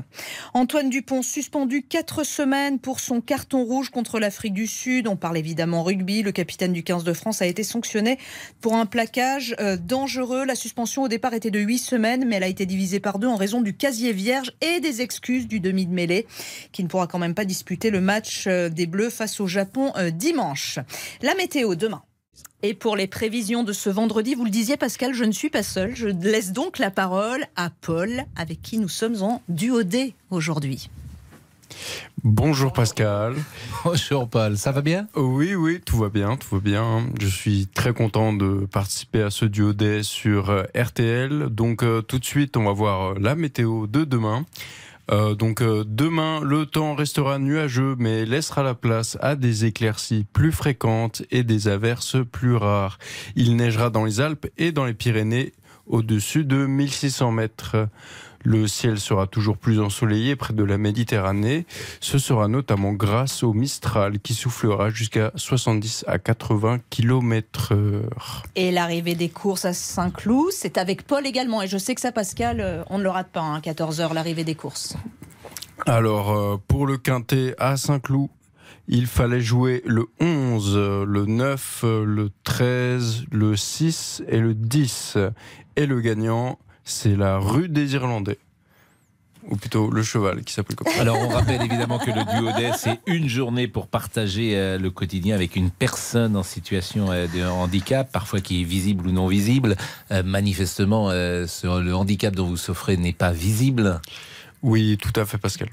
[0.54, 5.08] Antoine Dupont suspendu quatre semaines pour son carton rouge contre l'Afrique du Sud.
[5.08, 6.22] On parle évidemment rugby.
[6.22, 8.18] Le capitaine du 15 de France a été sanctionné
[8.60, 10.44] pour un plaquage euh, dangereux.
[10.44, 13.28] La suspension au départ était de huit semaines, mais elle a été divisée par deux
[13.28, 16.26] en raison du casier vierge et des excuses du demi de mêlée,
[16.72, 19.92] qui ne pourra quand même pas disputer le match euh, des Bleus face au Japon
[19.96, 20.78] euh, dimanche.
[21.22, 22.02] La météo demain.
[22.62, 25.62] Et pour les prévisions de ce vendredi, vous le disiez Pascal, je ne suis pas
[25.62, 25.96] seule.
[25.96, 30.90] Je laisse donc la parole à Paul, avec qui nous sommes en duo D aujourd'hui.
[32.22, 33.34] Bonjour Pascal.
[33.84, 35.08] Bonjour Paul, ça va bien?
[35.16, 37.06] Oui, oui, tout va bien, tout va bien.
[37.18, 41.48] Je suis très content de participer à ce duo day sur euh, RTL.
[41.48, 44.44] Donc euh, tout de suite, on va voir euh, la météo de demain.
[45.10, 50.24] Euh, donc euh, demain, le temps restera nuageux, mais laissera la place à des éclaircies
[50.32, 52.98] plus fréquentes et des averses plus rares.
[53.34, 55.52] Il neigera dans les Alpes et dans les Pyrénées
[55.86, 57.88] au-dessus de 1600 mètres.
[58.42, 61.66] Le ciel sera toujours plus ensoleillé près de la Méditerranée.
[62.00, 68.42] Ce sera notamment grâce au Mistral qui soufflera jusqu'à 70 à 80 km heure.
[68.56, 71.62] Et l'arrivée des courses à Saint-Cloud, c'est avec Paul également.
[71.62, 74.44] Et je sais que ça, Pascal, euh, on ne le rate pas, hein, 14h, l'arrivée
[74.44, 74.96] des courses.
[75.86, 78.28] Alors, euh, pour le quintet à Saint-Cloud,
[78.92, 84.52] il fallait jouer le 11, euh, le 9, euh, le 13, le 6 et le
[84.54, 85.16] 10.
[85.76, 86.58] Et le gagnant,
[86.90, 88.38] c'est la rue des Irlandais.
[89.48, 91.00] Ou plutôt le cheval qui s'appelle comme ça.
[91.00, 94.90] Alors on rappelle évidemment que le duo D, c'est une journée pour partager euh, le
[94.90, 99.28] quotidien avec une personne en situation euh, de handicap, parfois qui est visible ou non
[99.28, 99.76] visible.
[100.10, 104.02] Euh, manifestement, ce- le handicap dont vous souffrez n'est pas visible.
[104.62, 105.70] Oui, tout à fait Pascal.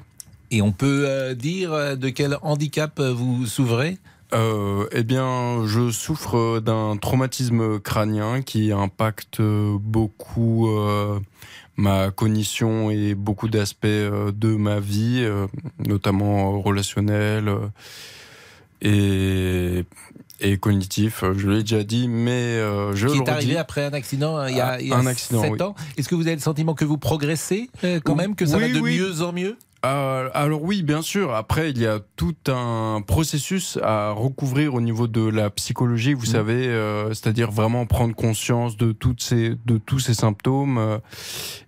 [0.49, 3.97] Et on peut dire de quel handicap vous souffrez?
[4.33, 11.19] Euh, eh bien, je souffre d'un traumatisme crânien qui impacte beaucoup euh,
[11.77, 15.47] ma cognition et beaucoup d'aspects euh, de ma vie, euh,
[15.79, 17.53] notamment relationnel
[18.81, 19.85] et,
[20.39, 21.23] et cognitif.
[21.35, 23.57] Je l'ai déjà dit, mais euh, je Qui le est arrivé redis.
[23.57, 25.61] après un accident euh, il y a, il y a un accident, 7 oui.
[25.61, 25.75] ans.
[25.97, 28.67] Est-ce que vous avez le sentiment que vous progressez euh, quand même, que ça va
[28.67, 28.97] de oui.
[28.99, 29.57] mieux en mieux?
[29.85, 31.35] Euh, alors oui, bien sûr.
[31.35, 36.13] Après, il y a tout un processus à recouvrir au niveau de la psychologie.
[36.15, 40.79] Vous savez, euh, c'est-à-dire vraiment prendre conscience de toutes ces, de tous ces symptômes.
[40.79, 40.97] euh,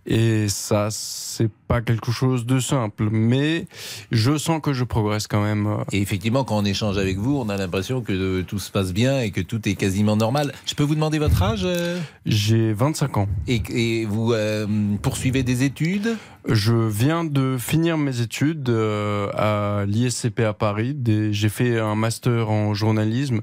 [0.07, 3.09] et ça, c'est pas quelque chose de simple.
[3.11, 3.67] Mais
[4.11, 5.67] je sens que je progresse quand même.
[5.67, 5.78] euh.
[5.91, 8.91] Et effectivement, quand on échange avec vous, on a l'impression que euh, tout se passe
[8.91, 10.51] bien et que tout est quasiment normal.
[10.66, 13.30] Je peux vous demander votre âge euh J'ai 25 ans.
[13.47, 14.68] Et, et vous euh,
[15.01, 16.18] poursuivez des études?
[16.45, 20.93] Je viens de finir mes études euh, à l'ISCP à Paris.
[21.32, 23.41] J'ai fait un master en journalisme.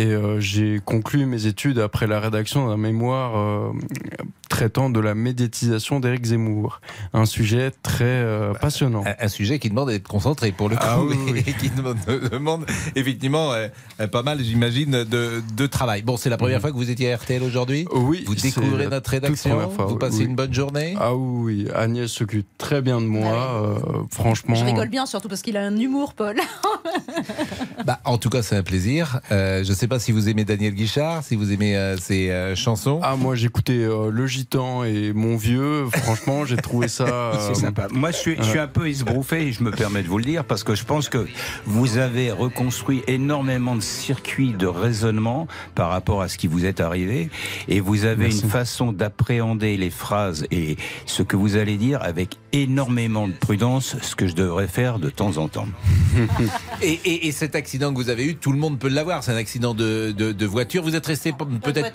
[0.00, 3.70] Et euh, j'ai conclu mes études après la rédaction d'un mémoire euh,
[4.48, 6.80] traitant de la médiatisation d'Éric Zemmour.
[7.12, 9.04] Un sujet très euh, passionnant.
[9.06, 11.44] Un, un sujet qui demande d'être concentré pour le coup Ah oui, oui.
[11.46, 11.98] et qui demande,
[12.32, 12.64] demande
[12.96, 13.68] effectivement euh,
[14.10, 16.02] pas mal, j'imagine, de, de travail.
[16.02, 16.62] Bon, c'est la première Mhm.
[16.62, 18.24] fois que vous étiez à RTL aujourd'hui Oui.
[18.26, 20.24] Vous c'est découvrez notre rédaction première fois, Vous passez oui.
[20.24, 21.68] une bonne journée Ah oui.
[21.74, 23.62] Agnès s'occupe très bien de moi.
[23.64, 24.54] euh, franchement.
[24.54, 26.36] Je rigole bien, surtout parce qu'il a un humour, Paul.
[27.86, 29.20] Bah, en tout cas, c'est un plaisir.
[29.32, 32.30] Euh, je ne sais pas si vous aimez Daniel Guichard, si vous aimez euh, ses
[32.30, 33.00] euh, chansons.
[33.02, 35.86] Ah, moi j'écoutais euh, Le Gitan et Mon Vieux.
[35.92, 37.04] Franchement, j'ai trouvé ça.
[37.08, 37.88] euh, C'est sympa.
[37.90, 40.24] Moi, je suis, je suis un peu esbrouffé, et je me permets de vous le
[40.24, 41.26] dire, parce que je pense que
[41.66, 46.80] vous avez reconstruit énormément de circuits de raisonnement par rapport à ce qui vous est
[46.80, 47.28] arrivé,
[47.66, 48.42] et vous avez Merci.
[48.44, 53.96] une façon d'appréhender les phrases et ce que vous allez dire avec énormément de prudence,
[54.02, 55.66] ce que je devrais faire de temps en temps.
[56.82, 59.22] Et, et- et cet accident que vous avez eu, tout le monde peut l'avoir.
[59.22, 60.82] C'est un accident de, de- de voiture.
[60.82, 61.92] Vous êtes resté peut-être.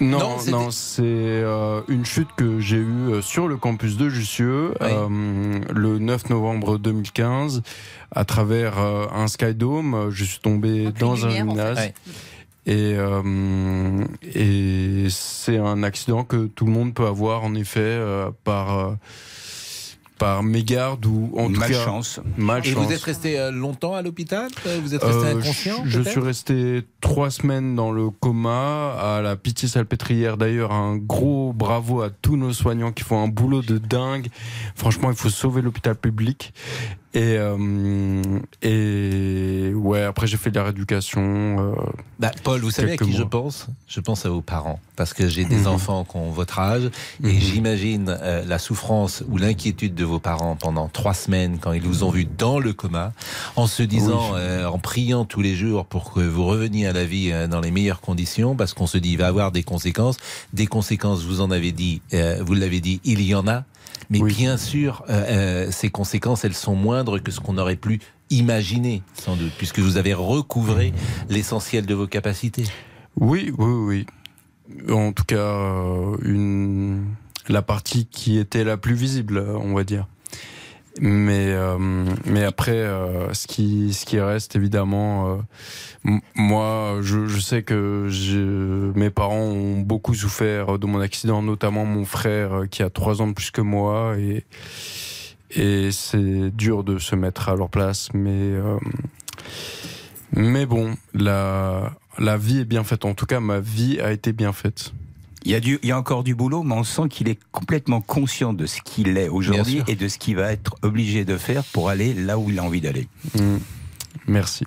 [0.00, 4.74] Non, Non, c'est euh, une chute que j'ai eue euh, sur le campus de Jussieu
[4.82, 7.62] euh, le 9 novembre 2015
[8.14, 10.08] à travers euh, un skydome.
[10.10, 11.54] Je suis tombé dans un lumière, en fait.
[11.54, 11.78] gymnase.
[11.78, 11.94] Ouais.
[12.66, 14.04] Et, euh,
[14.34, 18.92] et c'est un accident que tout le monde peut avoir en effet euh, par euh,
[20.18, 22.20] par mégarde ou en tout cas Malchance.
[22.64, 24.50] Et vous êtes resté euh, longtemps à l'hôpital
[24.82, 29.36] Vous êtes resté Euh, inconscient Je, suis resté trois semaines dans le coma à la
[29.36, 30.36] pitié salpêtrière.
[30.36, 34.28] D'ailleurs, un gros bravo à tous nos soignants qui font un boulot de dingue.
[34.74, 36.52] Franchement, il faut sauver l'hôpital public.
[37.14, 41.22] Et, euh, et ouais, après j'ai fait de la rééducation.
[41.22, 41.74] euh,
[42.18, 43.68] Bah, Paul, vous savez à qui je pense?
[43.86, 44.78] Je pense à vos parents.
[44.94, 45.66] Parce que j'ai des Mhm.
[45.68, 46.90] enfants qui ont votre âge.
[47.24, 47.40] Et Mhm.
[47.40, 52.02] j'imagine euh, la souffrance ou l'inquiétude de vos parents pendant trois semaines quand ils vous
[52.04, 53.12] ont vu dans le coma.
[53.56, 57.04] En se disant, euh, en priant tous les jours pour que vous reveniez à la
[57.06, 58.54] vie euh, dans les meilleures conditions.
[58.54, 60.18] Parce qu'on se dit, il va avoir des conséquences.
[60.52, 63.64] Des conséquences, vous en avez dit, euh, vous l'avez dit, il y en a.
[64.10, 68.00] Mais bien sûr, euh, euh, ces conséquences, elles sont moindres que ce qu'on aurait pu
[68.30, 70.92] imaginer, sans doute, puisque vous avez recouvré
[71.28, 72.64] l'essentiel de vos capacités.
[73.16, 74.06] Oui, oui,
[74.76, 74.92] oui.
[74.92, 77.06] En tout cas, euh, une...
[77.48, 80.06] la partie qui était la plus visible, on va dire.
[81.00, 81.78] Mais, euh,
[82.24, 85.38] mais après, euh, ce, qui, ce qui reste, évidemment,
[86.04, 88.08] euh, moi, je, sais que
[88.96, 93.28] mes parents ont beaucoup souffert de mon accident, notamment mon frère qui a trois ans
[93.28, 94.16] de plus que moi.
[94.18, 94.44] Et,
[95.50, 98.54] et c'est dur de se mettre à leur place, mais...
[100.32, 103.04] mais bon, la, la vie est bien faite.
[103.04, 104.92] En tout cas, ma vie a été bien faite.
[105.48, 107.38] Il y, a du, il y a encore du boulot, mais on sent qu'il est
[107.52, 111.38] complètement conscient de ce qu'il est aujourd'hui et de ce qu'il va être obligé de
[111.38, 113.08] faire pour aller là où il a envie d'aller.
[114.26, 114.66] Merci.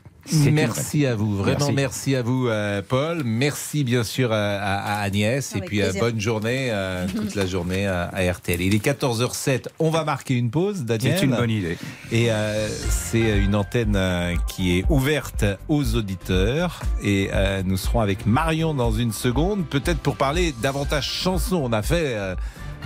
[0.51, 2.15] Merci à vous, vraiment merci, Merci.
[2.15, 3.23] à vous, euh, Paul.
[3.25, 5.55] Merci bien sûr à, Agnès.
[5.55, 8.61] et puis euh, bonne journée, euh, toute la journée à, à RTL.
[8.61, 9.67] Il est 14h07.
[9.79, 11.15] On va marquer une pause, Daniel.
[11.17, 11.77] C'est une bonne idée.
[12.11, 16.81] Et euh, c'est une antenne euh, qui est ouverte aux auditeurs.
[17.03, 21.61] Et euh, nous serons avec Marion dans une seconde, peut-être pour parler davantage chansons.
[21.65, 22.13] On a fait.
[22.15, 22.35] euh,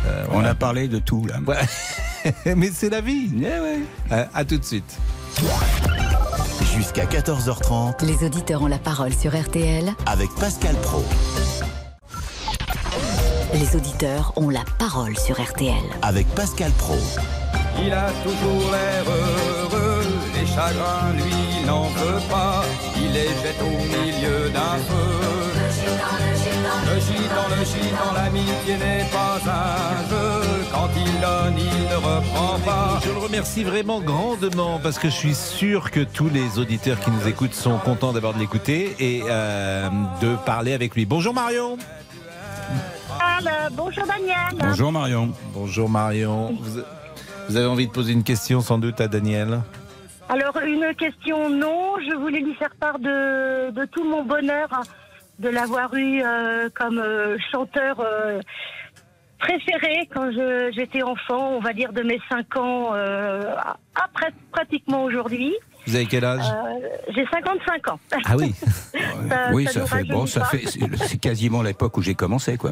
[0.05, 1.39] euh, On a parlé de tout là.
[1.45, 2.33] Ouais.
[2.55, 3.29] Mais c'est la vie.
[4.11, 4.97] Euh, à tout de suite.
[6.75, 9.93] Jusqu'à 14h30 Les auditeurs ont la parole sur RTL.
[10.05, 11.03] avec Pascal Pro.
[13.53, 15.73] Les auditeurs ont la parole sur RTL.
[16.01, 16.97] Avec Pascal Pro.
[17.81, 20.03] Il a toujours l'air heureux,
[20.33, 22.63] les chagrins lui n'en veut pas,
[22.97, 25.11] il les jette au milieu d'un feu.
[25.57, 26.15] Le gitan,
[26.89, 27.64] le gitan,
[28.13, 32.99] l'amitié n'est pas un jeu, quand il donne, il ne reprend pas.
[33.03, 37.11] Je le remercie vraiment grandement parce que je suis sûr que tous les auditeurs qui
[37.11, 39.89] nous écoutent sont contents d'abord de l'écouter et euh,
[40.21, 41.05] de parler avec lui.
[41.05, 41.77] Bonjour Marion.
[43.71, 44.91] Bonjour Daniel.
[44.91, 45.31] Marion.
[45.53, 46.57] Bonjour Marion.
[47.47, 49.61] Vous, avez envie de poser une question sans doute à Daniel?
[50.29, 54.67] Alors une question non, je voulais lui faire part de, de tout mon bonheur
[55.39, 58.39] de l'avoir eu euh, comme euh, chanteur euh,
[59.39, 60.29] préféré quand
[60.73, 63.75] j'étais enfant, on va dire de mes 5 ans à
[64.51, 65.53] pratiquement aujourd'hui.
[65.87, 66.41] Vous avez quel âge?
[67.13, 67.99] J'ai 55 ans.
[68.25, 68.53] Ah oui.
[69.29, 72.71] Ça- oui, ça fait bon, ça fait c'est quasiment l'époque où j'ai commencé quoi.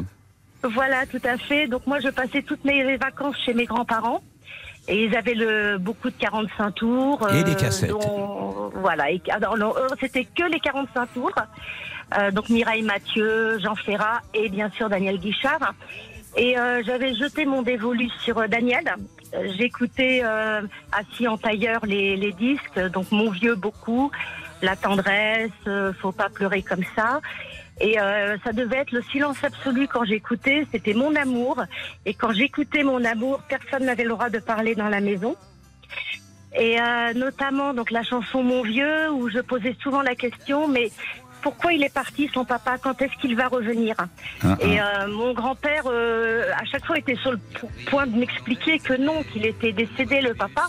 [0.62, 1.66] Voilà, tout à fait.
[1.68, 4.20] Donc moi, je passais toutes mes vacances chez mes grands-parents.
[4.88, 7.28] Et ils avaient le, beaucoup de 45 tours.
[7.34, 7.90] Et des cassettes.
[7.90, 9.10] dont- voilà.
[9.10, 11.32] Et, alors, eux, c'était que les 45 tours.
[12.18, 15.74] Euh, donc Mireille Mathieu, Jean Ferrat et bien sûr Daniel Guichard.
[16.36, 18.94] Et euh, j'avais jeté mon dévolu sur euh, Daniel.
[19.56, 20.62] J'écoutais euh,
[20.92, 24.10] assis en tailleur les, les disques, donc mon vieux beaucoup.
[24.62, 27.20] la tendresse, euh, faut pas pleurer comme ça.
[27.80, 31.62] Et euh, ça devait être le silence absolu quand j'écoutais, c'était mon amour.
[32.06, 35.36] Et quand j'écoutais mon amour, personne n'avait le droit de parler dans la maison.
[36.56, 40.92] Et euh, notamment donc la chanson Mon vieux, où je posais souvent la question, mais
[41.44, 43.94] pourquoi il est parti son papa Quand est-ce qu'il va revenir
[44.42, 48.16] Ah, Et euh, mon grand-père, euh, à chaque fois, était sur le po- point de
[48.16, 50.64] m'expliquer que non, qu'il était décédé le papa.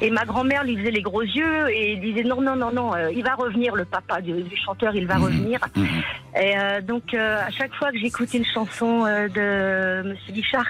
[0.00, 3.10] Et ma grand-mère lui faisait les gros yeux et disait non, non, non, non, euh,
[3.12, 5.60] il va revenir le papa du, du chanteur, il va revenir.
[6.40, 10.66] Et euh, donc euh, à chaque fois que j'écoute une chanson euh, de Monsieur Guichard,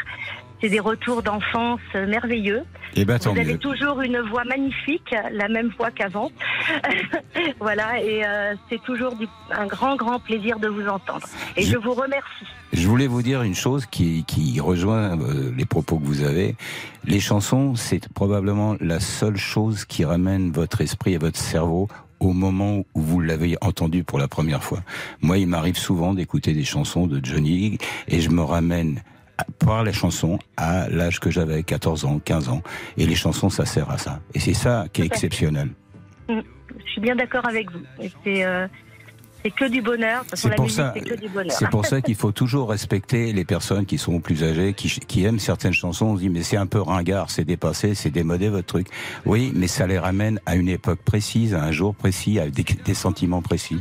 [0.62, 2.62] c'est des retours d'enfance merveilleux.
[2.94, 3.58] Eh ben, Vous avez mieux.
[3.58, 6.30] toujours une voix magnifique, la même voix qu'avant.
[7.60, 11.26] voilà, et euh, c'est toujours du- un grand, grand plaisir de vous entendre.
[11.56, 12.46] Et je, vous remercie.
[12.72, 16.54] Je voulais vous dire une chose qui, qui rejoint euh, les propos que vous avez.
[17.04, 21.88] Les chansons, c'est probablement la seule chose qui ramène votre esprit et votre cerveau
[22.20, 24.78] au moment où vous l'avez entendu pour la première fois.
[25.22, 29.02] Moi, il m'arrive souvent d'écouter des chansons de Johnny et je me ramène
[29.59, 32.62] par les chansons à l'âge que j'avais, 14 ans, 15 ans.
[32.97, 34.20] Et les chansons, ça sert à ça.
[34.34, 35.70] Et c'est ça qui est exceptionnel.
[36.28, 36.40] Mm.
[36.84, 37.80] Je suis bien d'accord avec vous.
[38.24, 38.66] C'est euh,
[39.43, 40.24] c'est que du bonheur.
[40.34, 40.95] C'est pour ça,
[41.70, 45.40] pour ça qu'il faut toujours respecter les personnes qui sont plus âgées, qui, qui aiment
[45.40, 46.07] certaines chansons.
[46.07, 48.86] On se dit mais c'est un peu ringard, c'est dépassé, c'est démodé votre truc.
[49.26, 52.62] Oui, mais ça les ramène à une époque précise, à un jour précis, à des,
[52.62, 53.80] des sentiments précis.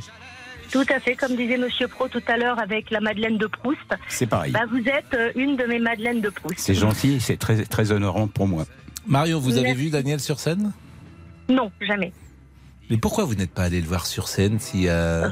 [0.72, 3.80] Tout à fait, comme disait Monsieur Pro tout à l'heure avec la Madeleine de Proust.
[4.08, 4.52] C'est pareil.
[4.52, 6.60] Bah, vous êtes euh, une de mes Madeleines de Proust.
[6.60, 8.66] C'est gentil, c'est très très honorant pour moi.
[9.06, 9.82] Marion, vous avez Merci.
[9.84, 10.72] vu Daniel sur scène?
[11.50, 12.14] Non, jamais.
[12.90, 15.30] Mais pourquoi vous n'êtes pas allé le voir sur scène si euh,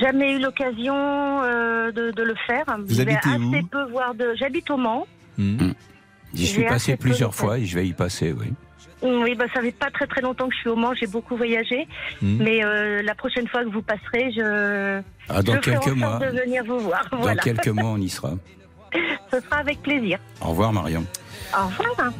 [0.00, 2.64] Jamais eu l'occasion euh, de, de le faire.
[2.86, 3.48] Vous Je vais habitez où?
[3.54, 4.34] assez peu voir de.
[4.38, 5.06] J'habite au Mans.
[5.38, 5.72] hmm
[6.34, 8.46] J'y suis passé plusieurs fois et je vais y passer, oui.
[9.02, 10.92] Oui, bah, ça fait pas très très longtemps que je suis au Mans.
[10.94, 11.88] J'ai beaucoup voyagé.
[12.20, 12.36] Hmm.
[12.42, 15.00] Mais euh, la prochaine fois que vous passerez, je.
[15.28, 16.18] Ah, dans je quelques mois.
[16.18, 17.06] de venir vous voir.
[17.10, 17.42] Dans Voilà.
[17.42, 18.32] quelques mois, on y sera.
[19.32, 20.18] Ce sera avec plaisir.
[20.40, 21.04] Au revoir, Marion.
[21.56, 22.12] Au revoir.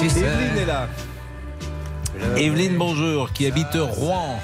[0.00, 0.88] Evelyne est là.
[2.36, 4.38] Evelyne, bonjour, qui habite Rouen.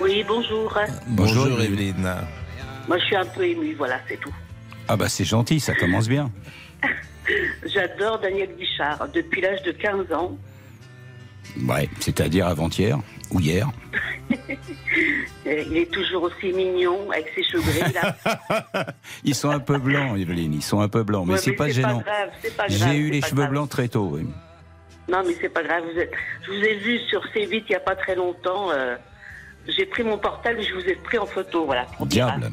[0.00, 0.78] Oui, bonjour.
[1.08, 2.14] Bonjour, Bonjour, Evelyne.
[2.88, 4.34] Moi, je suis un peu émue, voilà, c'est tout.
[4.88, 6.30] Ah bah c'est gentil, ça commence bien.
[7.66, 10.36] J'adore Daniel Guichard depuis l'âge de 15 ans.
[11.66, 12.98] Ouais, c'est-à-dire avant-hier
[13.30, 13.70] ou hier.
[15.46, 18.16] Il est toujours aussi mignon avec ses cheveux gris là.
[19.24, 21.68] Ils sont un peu blancs, Evelyne, ils sont un peu blancs, mais Ouais, c'est pas
[21.68, 22.00] gênant.
[22.00, 23.50] grave, c'est pas grave, J'ai eu les cheveux grave.
[23.50, 24.26] blancs très tôt, oui.
[25.08, 25.84] Non, mais c'est pas grave.
[25.92, 26.12] Vous êtes-
[26.46, 28.70] Je vous ai vu sur C8 il n'y a pas très longtemps.
[28.70, 28.96] euh,
[29.68, 31.86] J'ai pris mon portable et je vous ai pris en photo, voilà.
[32.00, 32.50] Diable.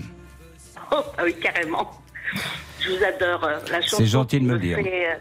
[0.91, 2.00] Oh, ah oui, carrément.
[2.79, 3.43] Je vous adore.
[3.43, 4.77] euh, La chanson C'est gentil de me le dire.
[4.77, 5.15] fait, euh,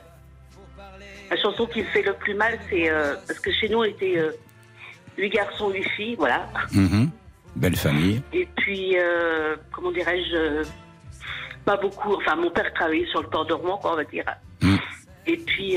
[1.30, 3.84] la chanson qui me fait le plus mal, c'est euh, parce que chez nous, on
[3.84, 4.32] était euh,
[5.18, 6.48] huit garçons, huit filles, voilà.
[6.72, 7.10] Mhm.
[7.56, 8.22] Belle famille.
[8.32, 10.64] Et puis, euh, comment dirais-je,
[11.64, 12.14] pas beaucoup.
[12.14, 14.24] Enfin, mon père travaillait sur le port de Rouen, quoi, on va dire.
[14.62, 14.76] Mm.
[15.26, 15.76] Et puis,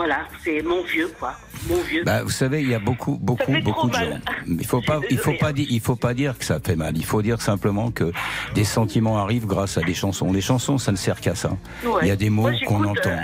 [0.00, 1.34] voilà, c'est mon vieux, quoi.
[1.68, 2.02] Mon vieux.
[2.04, 4.18] Bah, vous savez, il y a beaucoup, beaucoup, beaucoup de gens.
[4.46, 6.96] Il faut pas, il faut pas dire, il faut pas dire que ça fait mal.
[6.96, 8.10] Il faut dire simplement que
[8.54, 10.32] des sentiments arrivent grâce à des chansons.
[10.32, 11.50] Les chansons, ça ne sert qu'à ça.
[11.84, 12.00] Ouais.
[12.00, 13.10] Il y a des mots qu'on j'écoute, entend.
[13.10, 13.16] euh,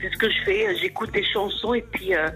[0.00, 0.76] c'est ce que je fais.
[0.80, 2.30] J'écoute des chansons et puis, euh,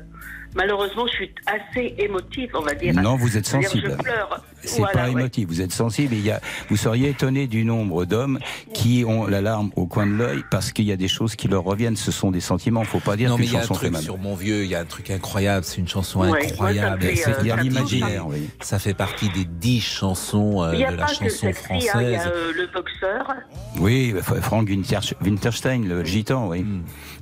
[0.57, 2.95] malheureusement, je suis assez émotive, on va dire.
[2.95, 3.91] Non, vous êtes sensible.
[3.97, 4.43] Je pleure.
[4.63, 5.13] C'est Voilà, pas ouais.
[5.13, 6.15] émotif, vous êtes sensible.
[6.15, 6.41] Il y a,
[6.71, 8.41] vous seriez étonné du nombre d'hommes
[8.75, 11.47] qui ont la larme au coin de l'œil parce qu'il y a des choses qui
[11.47, 11.95] leur reviennent.
[11.97, 12.83] Ce sont des sentiments.
[12.83, 14.03] Faut pas dire Non, mais il y a un truc mal.
[14.03, 17.03] sur mon vieux, il y a un truc incroyable, c'est une chanson Ouais, incroyable.
[17.15, 18.49] C'est- euh, il y a ça me l'imaginaire, oui.
[18.61, 21.37] Ça fait partie des dix chansons euh, Il n'y a de pas la que chanson
[21.43, 22.21] celle-ci, hein, il y française.
[22.25, 23.35] a euh, le boxeur.
[23.79, 26.65] Oui, Frank Winter- Winterstein, le gitan, oui.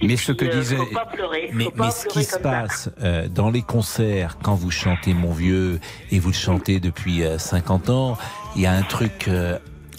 [0.03, 0.77] Mais ce que euh, disait.
[0.77, 1.51] faut pas pleurer.
[1.53, 2.89] Mais, faut pas mais ce qui se passe
[3.25, 7.39] euh, dans les concerts, quand vous chantez Mon Vieux, et vous le chantez depuis euh,
[7.39, 8.19] 50 ans,
[8.57, 9.29] il y a un truc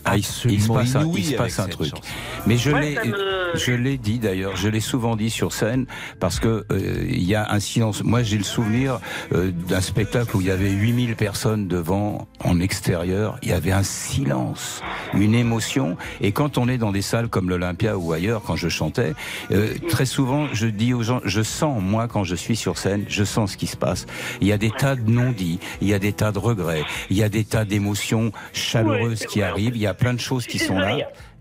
[0.06, 1.90] euh, Ah, il, se- absolument passe un, il se passe un truc.
[1.90, 2.02] chanson.
[2.48, 5.86] Mais je l'ai, me- je l'ai dit d'ailleurs, je l'ai souvent dit sur scène
[6.20, 8.04] parce que euh, il y a un silence.
[8.04, 9.00] Moi, j'ai le souvenir
[9.34, 13.38] euh, d'un spectacle où il y avait 8000 personnes devant, en extérieur.
[13.42, 14.82] Il y avait un silence,
[15.14, 15.98] une émotion.
[16.22, 19.14] Et quand on est dans des salles comme l'Olympia ou ailleurs, quand je chantais,
[19.52, 23.06] euh, très souvent, je dis aux gens, je sens moi quand je suis sur scène,
[23.08, 24.06] je sens ce qui se passe.
[24.42, 27.18] Il y a des tas de non-dits, il y a des tas de regrets, il
[27.18, 29.76] y a des tas d'émotions chaleureuses qui arrivent.
[29.76, 30.98] Il y a plein de choses qui sont là.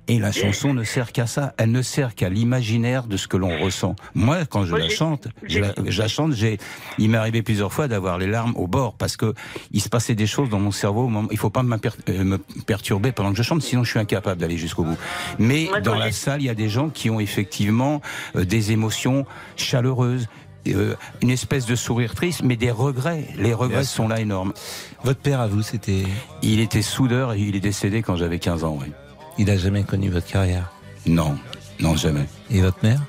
[0.07, 1.55] Et la chanson ne sert qu'à ça.
[1.57, 3.97] Elle ne sert qu'à l'imaginaire de ce que l'on ressent.
[4.15, 6.59] Moi, quand je Moi, la chante, je j'ai- la, je la chante, j'ai,
[6.99, 9.33] il m'est arrivé plusieurs fois d'avoir les larmes au bord parce que
[9.73, 11.11] il se passait des choses dans mon cerveau.
[11.31, 12.37] Il faut pas euh, me
[12.67, 14.99] perturber pendant que je chante, sinon je suis incapable d'aller jusqu'au bout.
[15.39, 18.03] Mais Moi, dans la salle, il y a des gens qui ont effectivement
[18.37, 19.25] euh, des émotions
[19.57, 20.29] chaleureuses,
[20.69, 23.29] euh, une espèce de sourire triste, mais des regrets.
[23.37, 24.53] Les regrets sont là énormes.
[25.03, 26.05] Votre père à vous, c'était
[26.43, 28.79] Il était soudeur et il est décédé quand j'avais 15 ans.
[28.81, 28.93] Oui.
[29.39, 30.71] Il n'a jamais connu votre carrière?
[31.07, 31.37] Non,
[31.81, 32.27] non jamais.
[32.51, 33.01] Et votre mère?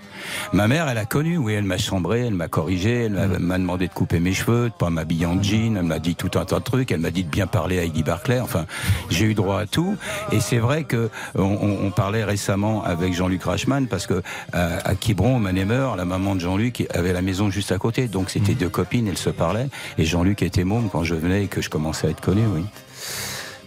[0.53, 3.57] Ma mère, elle a connu, oui, elle m'a chambré, elle m'a corrigé, elle m'a- m'a
[3.57, 6.45] demandé de couper mes cheveux, de pas m'habiller en jean, elle m'a dit tout un
[6.45, 8.65] tas de trucs, elle m'a dit de bien parler à Heidi Barclay, enfin,
[9.09, 9.95] j'ai eu droit à tout.
[10.31, 14.21] Et c'est vrai que on, on- on parlait récemment avec Jean-Luc Rachman, parce que
[14.53, 18.07] à, à Quiberon, au Manémeur, la maman de Jean-Luc avait la maison juste à côté,
[18.07, 19.67] donc c'était deux copines, elles se parlaient,
[19.97, 22.63] et Jean-Luc était môme quand je venais et que je commençais à être connu, oui.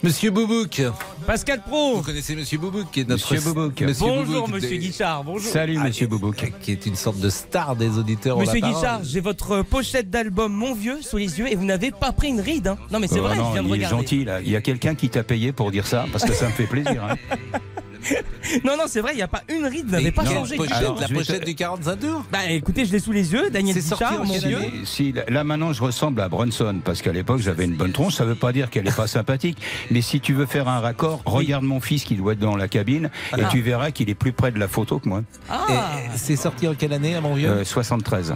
[0.03, 0.81] Monsieur Boubouk.
[1.27, 1.97] Pascal Pro.
[1.97, 3.83] Vous connaissez Monsieur Boubouk qui est notre Monsieur Boubouk.
[3.99, 5.25] Bonjour, Boubouk, monsieur des- Guichard.
[5.25, 5.51] Bonjour.
[5.53, 6.53] Salut, Ah, monsieur Boubouk.
[6.63, 8.39] Qui est une sorte de star des auditeurs.
[8.39, 8.61] Monsieur.
[8.61, 12.29] Guichard, j'ai votre pochette d'album Mon Vieux sous les yeux et vous n'avez pas pris
[12.29, 12.69] une ride.
[12.69, 12.79] hein.
[12.93, 13.97] Non mais c'est Oh vrai, non, je viens de il est regarder.
[13.97, 14.41] gentil, là.
[14.41, 16.67] Il y a quelqu'un qui t'a payé pour dire ça, parce que ça me fait
[16.67, 17.03] plaisir.
[17.05, 17.17] hein.
[18.65, 20.57] Non, non, c'est vrai, il n'y a pas une ride, vous n'avez Et pas changé.
[20.57, 24.25] la te- pochette du 45 tours Bah écoutez, je l'ai sous les yeux, Daniel en
[24.25, 24.59] Mon Vieux.
[24.85, 28.25] Si, là maintenant je ressemble à Brunson parce qu'à l'époque j'avais une bonne tronche, ça
[28.25, 29.59] veut pas dire qu'elle est pas sympathique,
[29.91, 32.69] mais si tu veux faire un raccord, regarde mon fils qui doit être dans la
[32.69, 33.49] cabine et Ah.
[33.51, 35.23] tu verras qu'il est plus près de la photo que moi.
[35.51, 37.49] Ah, C'est sorti en quelle année, à mon vieux?
[37.49, 38.35] Euh, 73.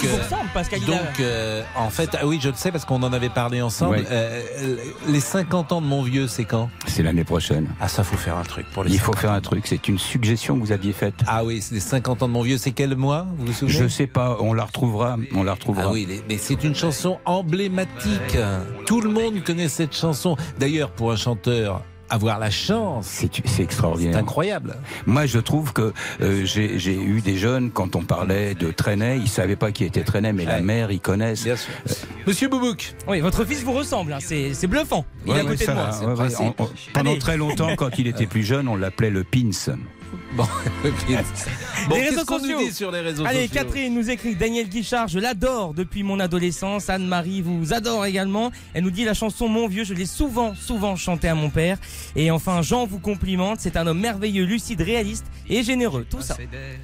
[0.00, 3.28] Donc, euh, donc euh, en fait, ah oui, je le sais parce qu'on en avait
[3.28, 3.96] parlé ensemble.
[3.96, 4.06] Ouais.
[4.10, 4.76] Euh,
[5.08, 6.70] les 50 ans de mon vieux, c'est quand?
[6.86, 7.68] C'est l'année prochaine.
[7.80, 9.88] Ah, ça, faut faire un truc pour les Il faut 50 faire un truc, c'est
[9.88, 11.14] une suggestion que vous aviez faite.
[11.26, 13.78] Ah oui, c'est les 50 ans de mon vieux, c'est quel mois Vous vous souvenez?
[13.78, 15.84] Je sais pas, on la retrouvera, on la retrouvera.
[15.86, 18.36] Ah oui, mais c'est une chanson emblématique.
[18.86, 20.36] Tout le monde connaît cette chanson.
[20.58, 24.16] D'ailleurs, pour un chanteur, avoir la chance, C'est c'est c'est extraordinaire.
[24.18, 24.76] incroyable.
[25.06, 29.18] Moi, je trouve que euh, j'ai j'ai eu des jeunes, quand on parlait de Trenet,
[29.18, 31.44] ils savaient pas qui était Trenet, mais la mère, ils connaissent.
[31.44, 31.72] Bien sûr.
[32.26, 35.04] Monsieur Boubouk, Oui, votre fils vous ressemble, hein, c'est c'est bluffant.
[35.26, 36.14] Il est à côté ça de moi.
[36.24, 36.34] ouais.
[36.40, 37.18] On- on- pendant Allez.
[37.18, 39.50] très longtemps, quand il était plus jeune, on l'appelait le Pins.
[40.32, 40.44] Bon,
[41.88, 42.58] bon Les réseaux sociaux.
[42.58, 46.02] nous dit sur les réseaux Allez, sociaux Catherine nous écrit Daniel Guichard, je l'adore depuis
[46.02, 46.88] mon adolescence.
[46.90, 48.50] Anne-Marie vous adore également.
[48.74, 51.78] Elle nous dit la chanson Mon vieux, je l'ai souvent, souvent chantée à mon père.
[52.16, 56.06] Et enfin, Jean vous complimente, c'est un homme merveilleux, lucide, réaliste et généreux.
[56.08, 56.36] Tout ça.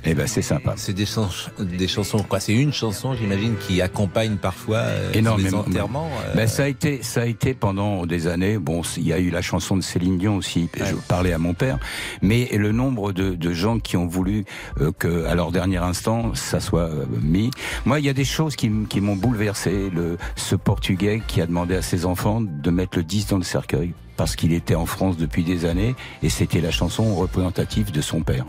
[0.05, 0.75] Eh ben, c'est sympa.
[0.77, 2.41] C'est des, chans- des chansons, quoi.
[2.41, 5.49] C'est une chanson, j'imagine, qui accompagne parfois euh, Énormément.
[5.49, 6.11] les enterrements.
[6.27, 8.59] euh, Ben, ça a été, ça a été pendant des années.
[8.59, 10.69] Bon, il y a eu la chanson de Céline Dion aussi.
[10.77, 11.79] Je parlais à mon père,
[12.23, 14.45] mais le nombre de, de gens qui ont voulu
[14.81, 16.91] euh, que, à leur dernier instant, ça soit
[17.23, 17.51] mis.
[17.85, 19.91] Moi, il y a des choses qui, qui m'ont bouleversé.
[19.95, 23.43] Le, ce Portugais qui a demandé à ses enfants de mettre le 10 dans le
[23.45, 28.01] cercueil parce qu'il était en France depuis des années et c'était la chanson représentative de
[28.01, 28.47] son père.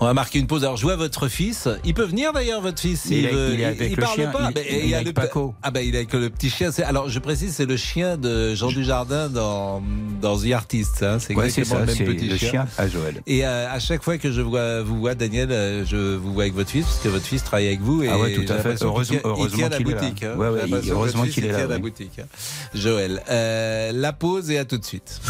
[0.00, 0.62] On va marquer une pause.
[0.62, 1.68] Alors, je vois votre fils.
[1.84, 3.04] Il peut venir d'ailleurs, votre fils.
[3.06, 3.50] Il s'il est- veut.
[3.54, 4.30] il est avec le parle chien.
[4.30, 4.46] pas.
[4.50, 5.54] Il- Ben, il est avec le- Paco.
[5.60, 6.70] Ah ben, il est avec le petit chien.
[6.86, 9.82] Alors, je précise, c'est le chien de Jean Dujardin dans,
[10.22, 11.02] dans The Artist.
[11.02, 11.18] Hein.
[11.18, 13.20] C'est Ouais, exactement ça, le même petit le chien à Joël.
[13.26, 16.44] Et euh, à chaque fois que je vois, vous vois, Daniel, euh, je vous vois
[16.44, 18.04] avec votre fils, parce que votre fils travaille avec vous.
[18.04, 18.80] Et Ah ouais, tout à fait.
[18.80, 20.00] Heureusement- il la qu'il est là.
[20.00, 20.22] boutique.
[20.22, 20.34] hein.
[20.36, 22.18] Ouais, ouais, J'ai l'impression que heureusement qu'il est il là, tient la boutique.
[22.20, 22.26] hein.
[22.72, 25.20] Joël, euh, la pause et à tout de suite.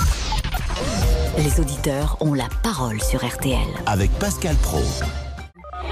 [1.38, 3.66] Les auditeurs ont la parole sur RTL.
[3.86, 4.80] Avec Pascal Pro.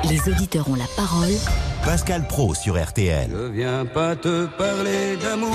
[0.08, 1.32] Les auditeurs ont la parole
[1.84, 3.30] Pascal Pro sur RTL.
[3.30, 5.54] Je viens pas te parler d'amour.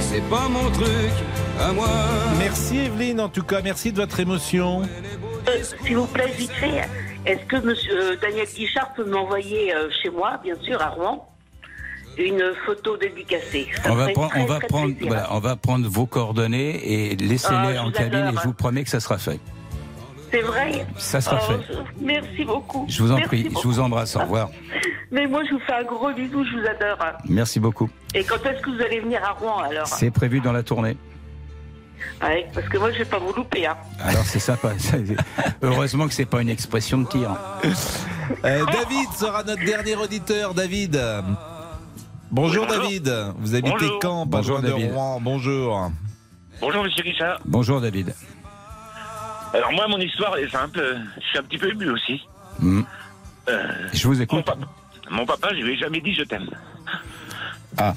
[0.00, 1.12] C'est pas mon truc
[1.60, 1.88] à moi.
[2.38, 4.82] Merci Evelyne, en tout cas, merci de votre émotion.
[5.48, 6.88] Euh, S'il vous plaît, vite fait,
[7.26, 11.28] est-ce que monsieur euh, Daniel Guichard peut m'envoyer euh, chez moi, bien sûr, à Rouen,
[12.18, 15.88] une photo dédicacée Ça On va prendre, très, on va prendre, voilà, on va prendre
[15.88, 18.32] vos coordonnées et laissez-les Ah, en cabine adore.
[18.34, 19.38] et je vous promets que ça sera fait.
[20.32, 21.74] C'est vrai Ça sera Oh, fait.
[22.00, 22.86] Merci beaucoup.
[22.88, 24.48] Je vous en Merci prie, je vous embrasse, au revoir.
[25.12, 26.98] Mais moi, je vous fais un gros bisou, je vous adore.
[27.28, 27.88] Merci beaucoup.
[28.12, 29.86] Et quand est-ce que vous allez venir à Rouen, alors?
[29.86, 30.96] C'est prévu dans la tournée.
[32.22, 33.66] Ouais, Parce que moi, je vais pas vous louper.
[33.66, 33.76] Hein.
[34.02, 34.72] Alors c'est sympa.
[35.62, 37.36] Heureusement que c'est pas une expression de tir.
[38.44, 40.54] Euh, David sera notre dernier auditeur.
[40.54, 41.00] David.
[42.30, 42.66] Bonjour.
[42.66, 43.12] David.
[43.38, 43.98] Vous habitez Bonjour.
[44.02, 44.92] Caen, pas Bonjour, loin de David.
[44.92, 45.20] Rouen.
[45.20, 45.90] Bonjour.
[46.60, 47.40] Bonjour, monsieur Richard.
[47.44, 48.14] Bonjour David.
[49.54, 50.80] Alors, moi, mon histoire est simple.
[51.16, 52.20] Je suis un petit peu ému aussi.
[52.58, 52.82] Hmm.
[53.48, 54.44] Euh, Je vous mon, écoute.
[54.44, 54.58] papa,
[55.10, 56.50] mon papa, je lui ai jamais dit je t'aime.
[57.78, 57.94] Ah,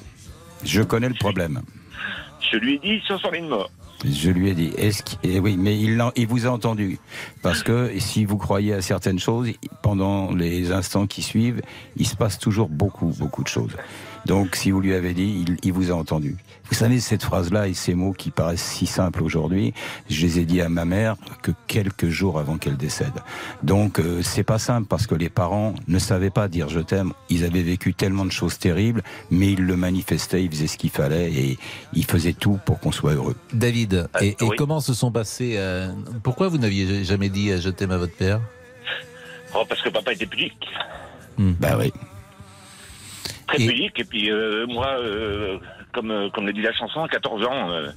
[0.64, 1.62] je connais le problème.
[2.52, 3.70] Je lui ai dit sur son lit de mort.
[4.06, 7.00] Je lui ai dit, est-ce eh oui, mais il vous a entendu.
[7.42, 9.50] Parce que si vous croyez à certaines choses,
[9.82, 11.62] pendant les instants qui suivent,
[11.98, 13.76] il se passe toujours beaucoup, beaucoup de choses.
[14.26, 16.38] Donc, si vous lui avez dit, il, il vous a entendu.
[16.70, 19.74] Vous savez, cette phrase-là et ces mots qui paraissent si simples aujourd'hui,
[20.10, 23.14] je les ai dit à ma mère que quelques jours avant qu'elle décède.
[23.64, 27.14] Donc, euh, c'est pas simple parce que les parents ne savaient pas dire je t'aime.
[27.30, 29.02] Ils avaient vécu tellement de choses terribles,
[29.32, 31.58] mais ils le manifestaient, ils faisaient ce qu'il fallait et
[31.94, 33.36] ils faisaient tout pour qu'on soit heureux.
[33.52, 34.56] David, et, et oui.
[34.56, 35.90] comment se sont passés euh,
[36.22, 38.42] Pourquoi vous n'aviez jamais dit euh, je t'aime à votre père?
[39.56, 40.68] Oh, parce que papa était pudique.
[41.40, 41.92] Bah oui.
[43.50, 44.00] Très pudique.
[44.00, 45.58] Et puis, euh, moi, euh,
[45.94, 47.90] comme, euh, comme le dit la chanson, à 14 ans, euh,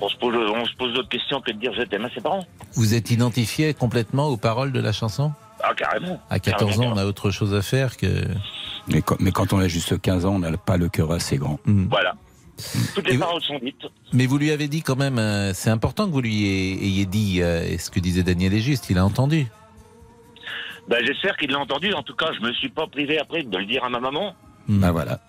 [0.00, 2.20] on se pose, on se pose d'autres questions que de dire je t'aime à ses
[2.20, 2.44] parents.
[2.74, 5.32] Vous êtes identifié complètement aux paroles de la chanson?
[5.62, 6.20] Ah, carrément.
[6.28, 8.24] À 14 ans, Carrément, on a autre chose à faire que.
[8.88, 11.38] Mais quand, mais quand on a juste 15 ans, on n'a pas le cœur assez
[11.38, 11.58] grand.
[11.64, 12.14] Voilà.
[12.94, 13.86] Toutes les paroles sont dites.
[14.12, 17.06] Mais vous lui avez dit quand même, euh, c'est important que vous lui ayez, ayez
[17.06, 19.46] dit, euh, et ce que disait Daniel est juste, il a entendu.
[20.88, 21.92] Ben, j'espère qu'il l'a entendu.
[21.92, 24.34] En tout cas, je me suis pas privé après de le dire à ma maman.
[24.68, 25.20] Bah voilà.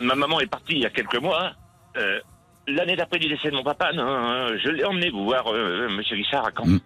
[0.00, 1.52] Ma maman est partie il y a quelques mois.
[1.96, 2.20] Euh,
[2.66, 6.16] L'année d'après du décès de mon papa, non, je l'ai emmené vous voir euh, Monsieur
[6.16, 6.78] Guichard à Caen.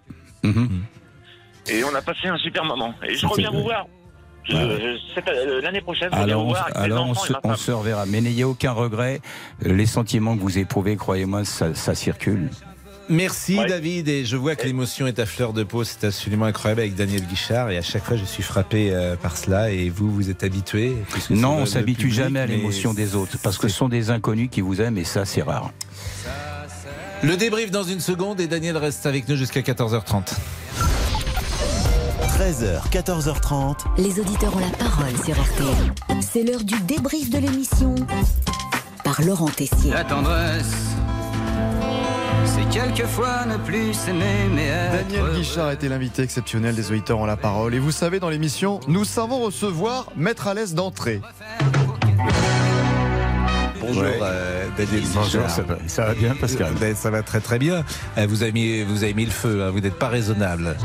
[1.71, 2.95] Et on a passé un super moment.
[3.07, 3.87] Et je reviens vous voir.
[4.51, 8.07] Euh, L'année prochaine, Alors, on, alors se, on reverra.
[8.07, 9.21] Mais n'ayez aucun regret.
[9.61, 12.51] Les sentiments que vous éprouvez, croyez-moi, ça, ça circule.
[13.09, 16.83] Merci David, et je vois que l'émotion est à fleur de peau, c'est absolument incroyable
[16.83, 20.13] avec Daniel Guichard, et à chaque fois je suis frappé euh, par cela, et vous,
[20.13, 20.95] vous êtes habitué?
[21.31, 24.61] Non, on s'habitue jamais à l'émotion des autres, parce que ce sont des inconnus qui
[24.61, 25.73] vous aiment, et ça, c'est rare.
[27.23, 30.35] Le débrief dans une seconde, et Daniel reste avec nous jusqu'à 14h30.
[32.39, 33.79] 13h, 14h30.
[33.97, 36.21] Les auditeurs ont la parole sur RTL.
[36.21, 37.97] C'est l'heure du débrief de l'émission
[39.03, 39.91] par Laurent Tessier.
[39.91, 40.73] La tendresse,
[42.45, 47.27] c'est quelquefois ne plus s'aimer, mais être Daniel Guichard était l'invité exceptionnel des auditeurs en
[47.27, 47.75] la parole.
[47.75, 51.21] Et vous savez, dans l'émission, nous savons recevoir, mettre à l'aise d'entrée.
[53.81, 54.19] Bonjour Ouais.
[54.23, 55.51] euh, Daniel Bonjour, Guichard.
[55.51, 57.85] ça va- ça va bien, Pascal Ben, Ça va très très bien.
[58.19, 60.77] Euh, Vous avez mis, vous avez mis le feu, hein, vous n'êtes pas raisonnable.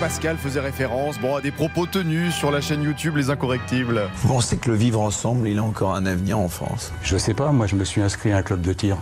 [0.00, 4.02] Pascal faisait référence bon, à des propos tenus sur la chaîne YouTube Les Incorrectibles.
[4.16, 6.92] Vous pensez que le vivre ensemble, il a encore un avenir en France?
[7.02, 8.96] Je sais pas, moi je me suis inscrit à un club de tir.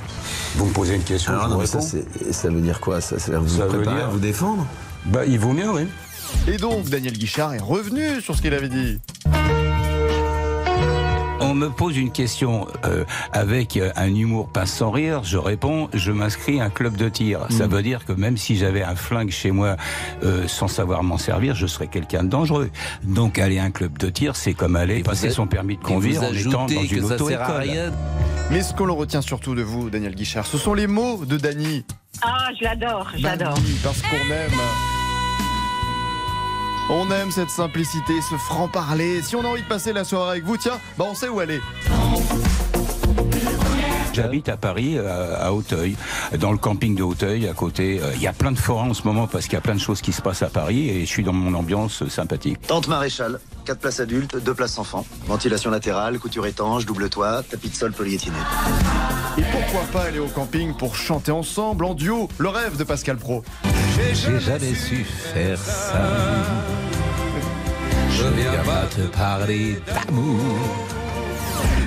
[0.56, 2.02] Vous me posez une question, Alors, je non, vous mais ça, réponds.
[2.22, 4.66] c'est- ça veut dire quoi Ça, ça vous Ça veut préparez dire- à vous défendre?
[5.04, 5.86] Bah, il vaut mieux, oui.
[6.48, 8.98] Et donc, Daniel Guichard est revenu sur ce qu'il avait dit.
[11.56, 15.88] On me pose une question euh, avec euh, un humour pas sans rire, je réponds,
[15.94, 17.46] je m'inscris à un club de tir.
[17.48, 19.78] Ça veut dire que même si j'avais un flingue chez moi
[20.22, 22.68] euh, sans savoir m'en servir, je serais quelqu'un de dangereux.
[23.04, 26.24] Donc aller à un club de tir, c'est comme aller passer son permis de conduire
[26.24, 27.70] en étant dans que une ça sert à auto-école.
[27.70, 27.92] rien.
[28.50, 31.38] Mais ce qu'on le retient surtout de vous, Daniel Guichard, ce sont les mots de
[31.38, 31.86] Dany.
[32.20, 33.54] Ah, je l'adore, j'adore.
[33.54, 34.95] Dany, parce qu'on aime.
[36.88, 39.20] On aime cette simplicité, ce franc-parler.
[39.20, 41.40] Si on a envie de passer la soirée avec vous, tiens, bah on sait où
[41.40, 41.60] aller.
[44.16, 45.94] J'habite à Paris, euh, à Auteuil,
[46.38, 48.00] dans le camping de Auteuil, à côté.
[48.02, 49.74] Euh, Il y a plein de forêts en ce moment parce qu'il y a plein
[49.74, 52.58] de choses qui se passent à Paris et je suis dans mon ambiance euh, sympathique.
[52.66, 55.04] Tente Maréchal, 4 places adultes, 2 places enfants.
[55.26, 58.36] Ventilation latérale, couture étanche, double toit, tapis de sol polyéthiné.
[59.38, 63.18] Et pourquoi pas aller au camping pour chanter ensemble en duo Le rêve de Pascal
[63.18, 63.42] Pro?
[63.96, 66.00] J'ai jamais su faire ça.
[68.10, 70.38] Je viens pas te parler d'amour.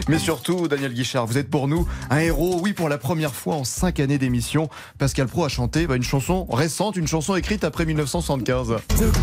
[0.08, 2.60] Mais surtout, Daniel Guichard, vous êtes pour nous un héros.
[2.64, 6.04] Oui, pour la première fois en cinq années d'émission, Pascal Pro a chanté bah, une
[6.04, 8.68] chanson récente, une chanson écrite après 1975.
[8.70, 8.74] De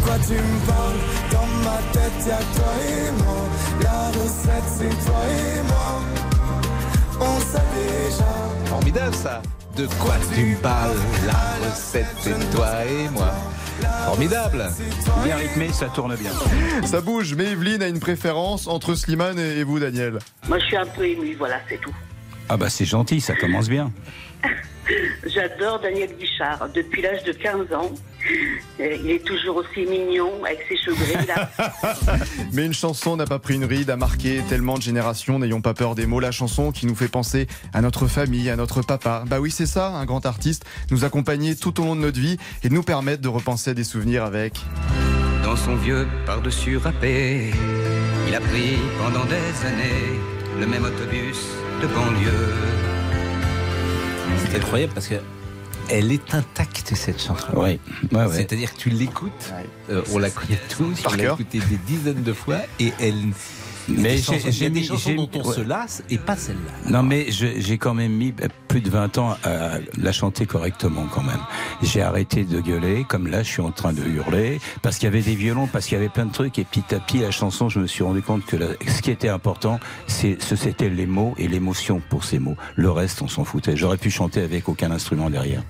[0.05, 0.97] quoi tu me parles?
[1.32, 3.36] Dans ma tête, y'a toi et moi.
[3.82, 6.03] La recette, c'est toi et moi.
[7.20, 8.24] On sait déjà.
[8.66, 9.42] Formidable ça.
[9.76, 10.97] De quoi tu me parles?
[11.26, 13.34] La recette, c'est toi et moi.
[14.07, 14.64] Formidable.
[15.24, 16.31] Bien rythmé, ça tourne bien.
[16.85, 20.18] Ça bouge, mais Evelyne a une préférence entre Slimane et vous, Daniel.
[20.49, 21.95] Moi, je suis un peu émue, voilà, c'est tout.
[22.49, 23.93] Ah bah c'est gentil, ça commence bien.
[25.27, 27.91] J'adore Daniel Guichard depuis l'âge de 15 ans.
[28.81, 31.27] Euh, Il est toujours aussi mignon avec ses cheveux gris.
[31.27, 31.51] Là.
[32.53, 35.74] Mais une chanson n'a pas pris une ride, a marqué tellement de générations, n'ayons pas
[35.74, 36.20] peur des mots.
[36.20, 39.24] La chanson qui nous fait penser à notre famille, à notre papa.
[39.27, 42.37] Bah oui, c'est ça, un grand artiste, nous accompagner tout au long de notre vie
[42.62, 44.55] et nous permettre de repenser à des souvenirs avec.
[45.43, 47.53] Dans son vieux par-dessus râpé,
[48.29, 50.18] il a pris pendant des années
[50.59, 51.39] le même autobus
[51.83, 52.55] de banlieue.
[54.39, 55.16] C'est incroyable parce que
[55.89, 57.53] elle est intacte cette chanson.
[57.55, 57.78] Ouais,
[58.12, 58.26] ouais.
[58.32, 59.53] C'est-à-dire que tu l'écoutes,
[59.91, 63.32] euh, on la connaît tous, Par on l'a écoutée des dizaines de fois et elle.
[63.89, 65.55] Mais j'ai- il y a j'ai des mis- chansons j'ai- dont on ouais.
[65.55, 66.91] se lasse et pas celle-là.
[66.91, 68.32] Non mais j'ai quand même mis
[68.68, 71.41] plus de 20 ans à la chanter correctement quand même.
[71.82, 75.09] J'ai arrêté de gueuler, comme là je suis en train de hurler, parce qu'il y
[75.09, 77.30] avait des violons, parce qu'il y avait plein de trucs, et petit à petit la
[77.30, 81.34] chanson, je me suis rendu compte que la- ce qui était important, c'était les mots
[81.39, 82.57] et l'émotion pour ces mots.
[82.74, 83.76] Le reste, on s'en foutait.
[83.76, 85.62] J'aurais pu chanter avec aucun instrument derrière.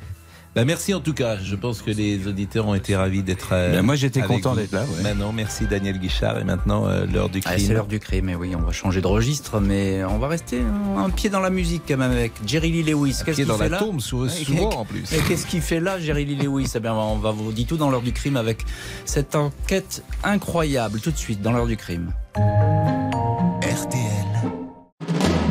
[0.57, 1.37] Bah, merci en tout cas.
[1.37, 3.51] Je pense que les auditeurs ont été ravis d'être.
[3.53, 5.03] euh, Ben, moi, j'étais content d'être là, ouais.
[5.03, 6.39] Maintenant, merci Daniel Guichard.
[6.39, 7.67] Et maintenant, euh, l'heure du Ah, crime.
[7.67, 10.61] c'est l'heure du crime, mais oui, on va changer de registre, mais on va rester
[10.63, 13.11] un, un pied dans la musique quand même avec Jerry Lee Lewis.
[13.11, 15.13] Qu'est-ce pied qu'il dans fait la là tombe, souvent, et- en plus.
[15.13, 16.73] Et qu'est-ce qu'il fait là, Jerry Lee Lewis?
[16.75, 18.65] Eh bien, on va vous dire tout dans l'heure du crime avec
[19.05, 22.13] cette enquête incroyable, tout de suite, dans l'heure du crime.